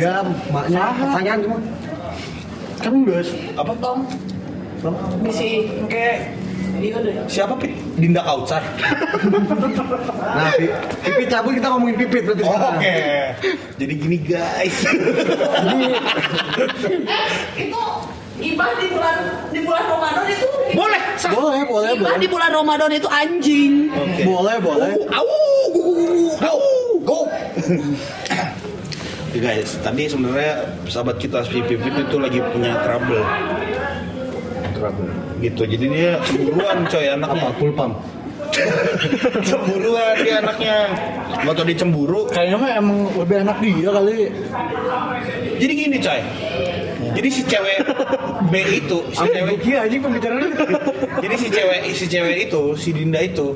Ya, 0.00 0.14
maknya 0.54 0.84
pertanyaan 0.96 1.38
cuma. 1.44 1.58
Kan 2.78 2.94
guys. 3.04 3.30
Apa? 3.54 3.72
Bisi. 5.20 5.66
Oke. 5.82 6.08
Iya 6.76 7.00
deh. 7.00 7.14
Siapa 7.24 7.56
Pit? 7.56 7.72
Dinda 7.96 8.20
Kautsar. 8.20 8.60
Nah, 10.36 10.52
Pi- 10.52 10.68
pipit 11.00 11.32
cabut 11.32 11.56
kita 11.56 11.72
ngomongin 11.72 11.96
pipit 11.96 12.28
berarti. 12.28 12.44
Oh. 12.44 12.52
Oke. 12.76 12.96
Jadi 13.80 13.92
gini 13.96 14.18
guys. 14.20 14.76
Itu 17.56 17.80
ibah 18.36 18.68
di 18.76 18.86
bulan 18.92 19.16
di 19.48 19.60
bulan 19.64 19.84
Ramadan 19.88 20.24
itu. 20.28 20.46
Boleh. 20.76 21.00
sah. 21.16 21.32
Boleh, 21.32 21.64
boleh, 21.64 21.90
Ibah 21.96 22.04
boleh. 22.04 22.20
di 22.20 22.28
bulan 22.28 22.50
Ramadan 22.52 22.90
itu 22.92 23.08
anjing. 23.08 23.72
Boleh, 24.22 24.56
boleh. 24.60 24.92
Au, 25.08 25.24
gu, 25.72 25.80
gu, 25.80 25.96
au, 26.44 26.60
go. 27.00 27.20
Ya, 29.36 29.52
guys, 29.52 29.76
tadi 29.84 30.08
sebenarnya 30.08 30.64
sahabat 30.88 31.20
kita 31.20 31.44
si 31.44 31.60
Pipit 31.60 31.92
itu 31.92 32.16
lagi 32.16 32.40
punya 32.40 32.72
trouble. 32.80 33.20
Trouble. 34.72 35.12
Gitu. 35.44 35.60
Jadi 35.76 35.84
dia 35.92 36.16
cemburuan 36.24 36.88
coy 36.88 37.04
anaknya. 37.04 37.44
Apa? 37.44 37.60
Pulpam. 37.60 37.90
cemburuan 39.52 40.14
dia 40.24 40.40
anaknya. 40.40 40.88
Gak 41.44 41.52
tau 41.52 41.64
dia 41.68 41.76
cemburu. 41.76 42.24
Kayaknya 42.32 42.56
mah 42.56 42.70
emang 42.80 42.98
lebih 43.12 43.36
enak 43.44 43.56
dia 43.60 43.90
kali. 43.92 44.16
Jadi 45.60 45.72
gini 45.84 45.96
coy. 46.00 46.20
Jadi 47.20 47.28
si 47.28 47.42
cewek 47.44 47.78
B 48.48 48.54
itu, 48.72 48.98
si 49.12 49.24
cewek 49.36 49.60
Iya, 49.68 49.78
anjing 49.84 50.00
pembicaraan. 50.00 50.48
Jadi 51.28 51.34
si 51.36 51.48
cewek 51.52 51.80
si 51.92 52.04
cewek 52.08 52.36
itu, 52.48 52.62
si 52.80 52.88
Dinda 52.96 53.20
itu, 53.20 53.52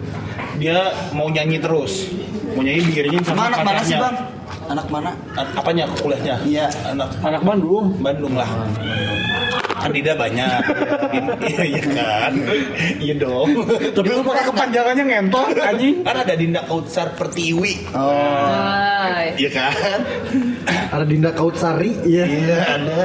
dia 0.61 0.93
mau 1.17 1.33
nyanyi 1.33 1.57
terus. 1.57 2.13
Mau 2.53 2.61
nyanyi 2.61 2.85
diiringin 2.85 3.25
sama 3.25 3.49
anak 3.49 3.65
mana 3.65 3.81
sih 3.81 3.97
kakaknya. 3.97 4.05
bang? 4.05 4.40
Anak 4.71 4.87
mana? 4.87 5.11
Apanya 5.35 5.85
kuliahnya? 5.99 6.39
Iya. 6.47 6.67
Anak 6.87 7.11
Anak 7.21 7.43
Bandung. 7.43 7.91
Bandung 7.99 8.39
lah. 8.39 8.47
Kan 9.81 9.91
Dinda 9.91 10.13
banyak. 10.15 10.61
Iya 11.51 11.63
iya 11.67 11.83
kan. 11.91 12.33
Iya 13.01 13.15
dong. 13.17 13.49
Tapi 13.67 14.09
lu 14.09 14.23
pakai 14.23 14.45
kepanjangannya 14.47 15.05
ngentot 15.09 15.57
anjing. 15.59 16.05
Kan 16.05 16.17
ada 16.17 16.35
Dinda 16.37 16.61
Kautsar 16.63 17.17
Pertiwi. 17.17 17.91
Hai. 17.91 19.35
Iya 19.35 19.51
kan? 19.51 19.99
Ada 20.93 21.05
Dinda 21.05 21.31
Kautsari. 21.33 21.97
Iya. 22.05 22.25
Iya 22.29 22.57
ada. 22.69 23.01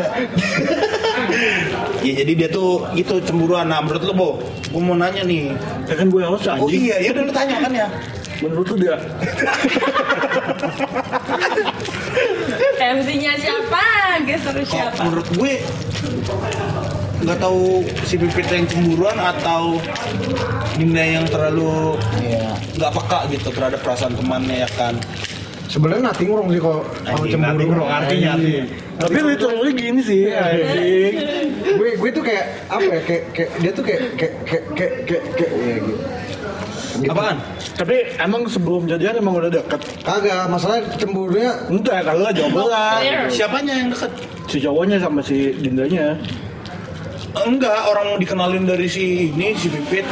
ya 2.05 2.13
jadi 2.13 2.31
dia 2.35 2.49
tuh 2.51 2.83
gitu 2.93 3.17
cemburuan. 3.23 3.65
Nah 3.65 3.81
menurut 3.81 4.03
lu 4.03 4.13
Bo, 4.13 4.29
gue 4.69 4.81
mau 4.83 4.93
nanya 4.93 5.23
nih. 5.23 5.55
Ya 5.87 5.95
kan 5.95 6.11
gue 6.11 6.21
harus 6.21 6.43
Oh 6.45 6.53
anjing. 6.67 6.85
iya, 6.85 6.95
ya 7.01 7.09
udah 7.15 7.23
lu 7.23 7.33
tanya 7.33 7.55
kan 7.57 7.71
ya. 7.73 7.87
Menurut 8.45 8.67
lu 8.69 8.77
dia. 8.77 8.95
MC-nya 12.75 13.33
siapa? 13.35 13.83
Kok 14.15 14.63
siapa? 14.63 15.01
menurut 15.03 15.27
gue 15.35 15.53
nggak 17.25 17.39
tahu 17.41 17.81
si 18.05 18.15
Pipit 18.15 18.47
yang 18.47 18.65
cemburuan 18.69 19.17
atau 19.17 19.81
Dinda 20.77 21.01
yang 21.01 21.25
terlalu 21.25 21.97
nggak 22.77 22.91
peka 22.93 23.19
gitu 23.33 23.49
terhadap 23.51 23.81
perasaan 23.81 24.13
temannya 24.13 24.63
ya 24.63 24.69
kan 24.77 24.95
Sebenarnya 25.65 26.13
nothing 26.13 26.29
wrong 26.29 26.47
sih 26.53 26.61
kalau 26.61 26.85
kalau 27.03 27.25
cemburu. 27.25 27.51
nothing 27.57 27.69
wrong, 27.73 27.89
artinya, 27.89 28.31
Iya. 28.37 28.63
Tapi 28.95 29.17
literally 29.17 29.73
gini 29.75 29.99
sih 29.99 30.23
anjing. 30.31 31.13
gue 31.75 31.89
gue 31.99 32.09
tuh 32.13 32.23
kayak 32.23 32.45
apa 32.69 32.85
ya 32.85 33.01
kayak, 33.03 33.23
kayak 33.33 33.49
dia 33.59 33.71
tuh 33.73 33.83
kayak 33.83 34.01
kayak 34.15 34.33
kayak 34.45 34.63
kayak 34.71 34.93
kayak, 35.03 35.23
kayak 35.35 35.51
ya 35.51 35.75
gitu. 35.81 35.93
Gitu. 36.95 37.11
apaan 37.11 37.37
Tapi 37.75 37.95
emang 38.17 38.41
sebelum 38.45 38.85
jadian 38.85 39.19
emang 39.19 39.35
udah 39.35 39.51
deket. 39.51 39.81
Kagak, 40.01 40.47
masalah 40.47 40.79
cemburunya 40.95 41.51
Entah 41.67 41.99
kalau 42.01 42.21
lah 42.21 42.31
jawab 42.31 42.65
lah. 42.65 43.03
siapanya 43.27 43.73
yang 43.75 43.89
deket 43.89 44.11
Si 44.45 44.57
cowoknya 44.57 44.97
sama 44.97 45.19
si 45.19 45.51
Dindanya. 45.55 46.15
enggak 47.37 47.75
orang 47.85 48.15
dikenalin 48.15 48.63
dari 48.63 48.87
si 48.87 49.29
ini 49.29 49.51
si 49.53 49.67
Pipit 49.67 50.07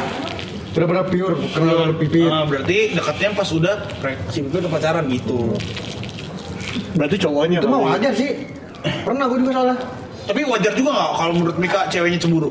benar-benar 0.74 1.06
pure 1.06 1.38
kenal 1.48 1.86
dari 1.86 1.94
pipit. 1.96 2.26
Ah, 2.26 2.42
berarti 2.42 2.92
dekatnya 2.92 3.30
pas 3.32 3.46
udah 3.48 3.76
si 4.28 4.42
Pipit 4.42 4.58
udah 4.60 4.72
pacaran 4.72 5.06
gitu 5.06 5.54
Berarti 6.92 7.16
cowoknya 7.16 7.58
Itu 7.58 7.66
mah 7.66 7.78
kali. 7.80 7.90
wajar 7.94 8.12
sih. 8.12 8.30
Pernah 9.00 9.24
gue 9.26 9.38
juga 9.40 9.52
salah. 9.54 9.78
tapi 10.24 10.40
wajar 10.42 10.72
juga 10.72 10.90
nggak 10.90 11.10
kalau 11.14 11.32
menurut 11.32 11.56
Mika 11.58 11.80
ceweknya 11.86 12.16
cemburu 12.18 12.50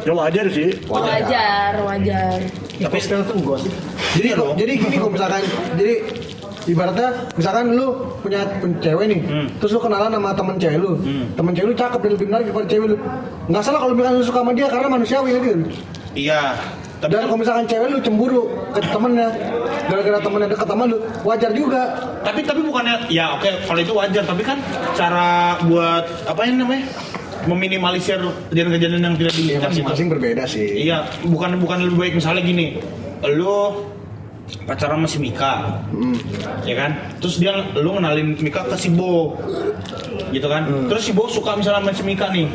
Ya 0.00 0.12
wajar 0.12 0.46
sih. 0.48 0.68
Wajar, 0.86 1.72
wajar. 1.80 2.38
Tapi 2.80 2.96
sekarang 2.98 3.24
tuh 3.24 3.36
enggak 3.36 3.58
sih. 3.60 3.72
jadi 4.14 4.28
loh 4.34 4.50
Jadi 4.54 4.72
gini 4.76 4.96
kalau 4.96 5.12
misalkan 5.12 5.42
jadi 5.74 5.94
ibaratnya 6.62 7.08
misalkan 7.34 7.64
lu 7.72 7.86
punya 8.20 8.40
cewek 8.78 9.06
nih, 9.06 9.20
terus 9.58 9.72
lu 9.72 9.80
kenalan 9.80 10.10
sama 10.10 10.30
temen 10.32 10.56
cewek 10.56 10.78
lu, 10.78 10.92
temen 11.32 11.52
cewek 11.52 11.68
lu 11.68 11.76
cakep 11.76 11.98
dan 11.98 12.10
lebih 12.14 12.26
menarik 12.28 12.44
daripada 12.48 12.66
cewek 12.68 12.86
lu. 12.92 12.96
Nggak 13.48 13.62
salah 13.62 13.80
kalau 13.80 13.94
misalkan 13.96 14.16
lu 14.16 14.24
suka 14.24 14.38
sama 14.40 14.52
dia 14.52 14.66
karena 14.68 14.88
manusiawi 14.88 15.30
kan. 15.34 15.60
iya 16.12 16.42
tapi 17.00 17.16
Dan 17.16 17.24
kalau 17.24 17.40
misalkan 17.40 17.64
cewek 17.64 17.88
lu 17.88 17.98
cemburu 17.98 18.42
ke 18.70 18.80
temennya 18.84 19.28
gara-gara 19.88 20.20
temennya 20.20 20.48
deket 20.52 20.68
sama 20.68 20.84
lu, 20.84 20.98
wajar 21.24 21.50
juga. 21.50 21.82
tapi 22.20 22.44
tapi 22.44 22.60
bukannya 22.60 23.08
ya 23.08 23.32
oke 23.32 23.48
kalau 23.64 23.80
itu 23.80 23.92
wajar 23.96 24.20
tapi 24.20 24.44
kan 24.44 24.60
cara 24.92 25.56
buat 25.64 26.04
apa 26.28 26.40
yang 26.44 26.60
namanya 26.60 26.84
meminimalisir 27.50 28.18
kejadian-kejadian 28.48 29.02
yang 29.02 29.16
tidak 29.18 29.32
Ya 29.32 29.38
diinginkan 29.38 29.60
gitu. 29.60 29.82
masing-masing 29.82 30.06
berbeda 30.08 30.42
sih. 30.46 30.86
Iya, 30.86 30.98
bukan 31.26 31.58
bukan 31.58 31.78
lebih 31.84 31.98
baik 31.98 32.14
misalnya 32.16 32.42
gini, 32.42 32.78
lu 33.26 33.84
pacaran 34.60 34.96
sama 34.96 35.06
si 35.06 35.18
Mika, 35.18 35.80
ya 36.62 36.74
kan? 36.74 36.90
Terus 37.18 37.36
dia 37.36 37.50
lu 37.74 37.90
kenalin 37.92 38.34
Mika 38.36 38.64
ke 38.64 38.74
si 38.74 38.88
Bo, 38.88 39.34
gitu 40.30 40.46
kan? 40.46 40.62
Terus 40.86 41.02
si 41.02 41.12
Bo 41.12 41.26
suka 41.26 41.54
misalnya 41.54 41.80
sama 41.80 41.92
si 41.92 42.02
Mika 42.02 42.28
nih, 42.28 42.46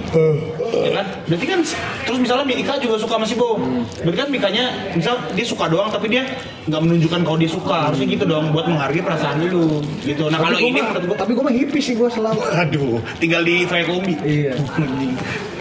ya 0.76 0.92
kan? 0.94 1.06
Berarti 1.26 1.46
kan 1.46 1.60
terus 2.06 2.18
misalnya 2.18 2.46
Mika 2.46 2.74
juga 2.78 2.96
suka 2.96 3.14
sama 3.16 3.26
si 3.26 3.36
Bo, 3.36 3.58
berarti 4.02 4.18
kan 4.18 4.28
Mikanya 4.28 4.66
misal 4.92 5.16
dia 5.32 5.46
suka 5.46 5.66
doang 5.66 5.88
tapi 5.88 6.08
dia 6.08 6.24
nggak 6.66 6.82
menunjukkan 6.82 7.20
kalau 7.22 7.38
dia 7.38 7.48
suka, 7.48 7.78
harusnya 7.88 8.08
gitu 8.08 8.26
dong 8.26 8.50
buat 8.50 8.66
menghargai 8.66 9.00
perasaan 9.00 9.40
lu, 9.44 9.80
gitu. 10.02 10.28
Nah 10.28 10.40
kalau 10.40 10.54
Tapi 10.54 10.62
gua 10.62 10.68
ini 10.68 10.80
mah- 10.80 10.88
menurut 10.90 11.06
gua, 11.06 11.18
tapi 11.18 11.32
gue 11.32 11.44
mah 11.44 11.54
hippie 11.54 11.80
sih 11.80 11.94
gue 11.94 12.10
selalu. 12.10 12.40
aduh, 12.62 12.98
tinggal 13.18 13.42
di 13.42 13.64
Fire 13.64 13.86
Kombi. 13.86 14.14
Iya. 14.22 14.54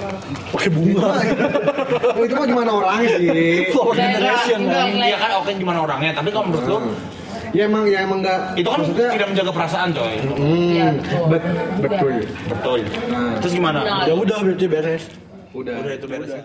Pakai 0.50 0.70
bunga. 0.70 1.08
Oh, 2.14 2.22
itu 2.22 2.32
mah 2.32 2.46
gimana 2.46 2.70
orangnya 2.74 3.08
sih? 3.14 3.28
Enggak, 3.68 4.40
enggak, 4.54 4.84
iya 5.02 5.16
kan 5.16 5.30
oke 5.36 5.50
gimana 5.52 5.78
orangnya, 5.82 6.10
tapi 6.12 6.28
kalau 6.30 6.48
menurut 6.48 6.66
lu 6.66 6.78
Ya 7.54 7.70
emang 7.70 7.86
ya 7.86 8.02
emang 8.02 8.18
enggak. 8.18 8.58
itu 8.58 8.66
kan 8.66 8.82
maksudnya 8.82 9.08
tidak 9.14 9.28
menjaga 9.30 9.52
perasaan 9.52 9.88
coy. 9.94 10.14
Iya, 10.34 10.86
betul. 10.90 11.22
bet- 11.28 11.50
betul. 11.78 12.12
Betul. 12.50 12.78
Terus 13.38 13.52
gimana? 13.52 13.78
Nah, 13.80 14.02
Ya 14.04 14.14
udah 14.16 14.38
berarti 14.42 14.66
beres. 14.66 15.02
Udah. 15.52 15.74
Udah 15.78 15.92
itu 15.94 16.06
beres 16.08 16.30
ya. 16.30 16.42